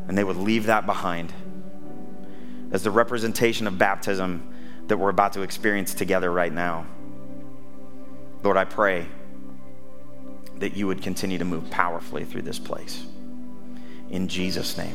And 0.09 0.17
they 0.17 0.25
would 0.25 0.37
leave 0.37 0.67
that 0.67 0.87
behind 0.87 1.33
as 2.71 2.83
the 2.83 2.91
representation 2.91 3.67
of 3.67 3.79
baptism 3.79 4.55
that 4.89 4.97
we're 4.97 5.11
about 5.11 5.35
to 5.35 5.43
experience 5.43 5.95
together 5.95 6.31
right 6.31 6.53
now. 6.53 6.87
Lord, 8.43 8.57
I 8.57 8.65
pray 8.65 9.07
that 10.59 10.77
you 10.77 10.87
would 10.87 11.03
continue 11.03 11.39
to 11.39 11.45
move 11.45 11.71
powerfully 11.71 12.25
through 12.25 12.43
this 12.43 12.59
place. 12.59 13.07
In 14.11 14.29
Jesus' 14.29 14.77
name. 14.77 14.95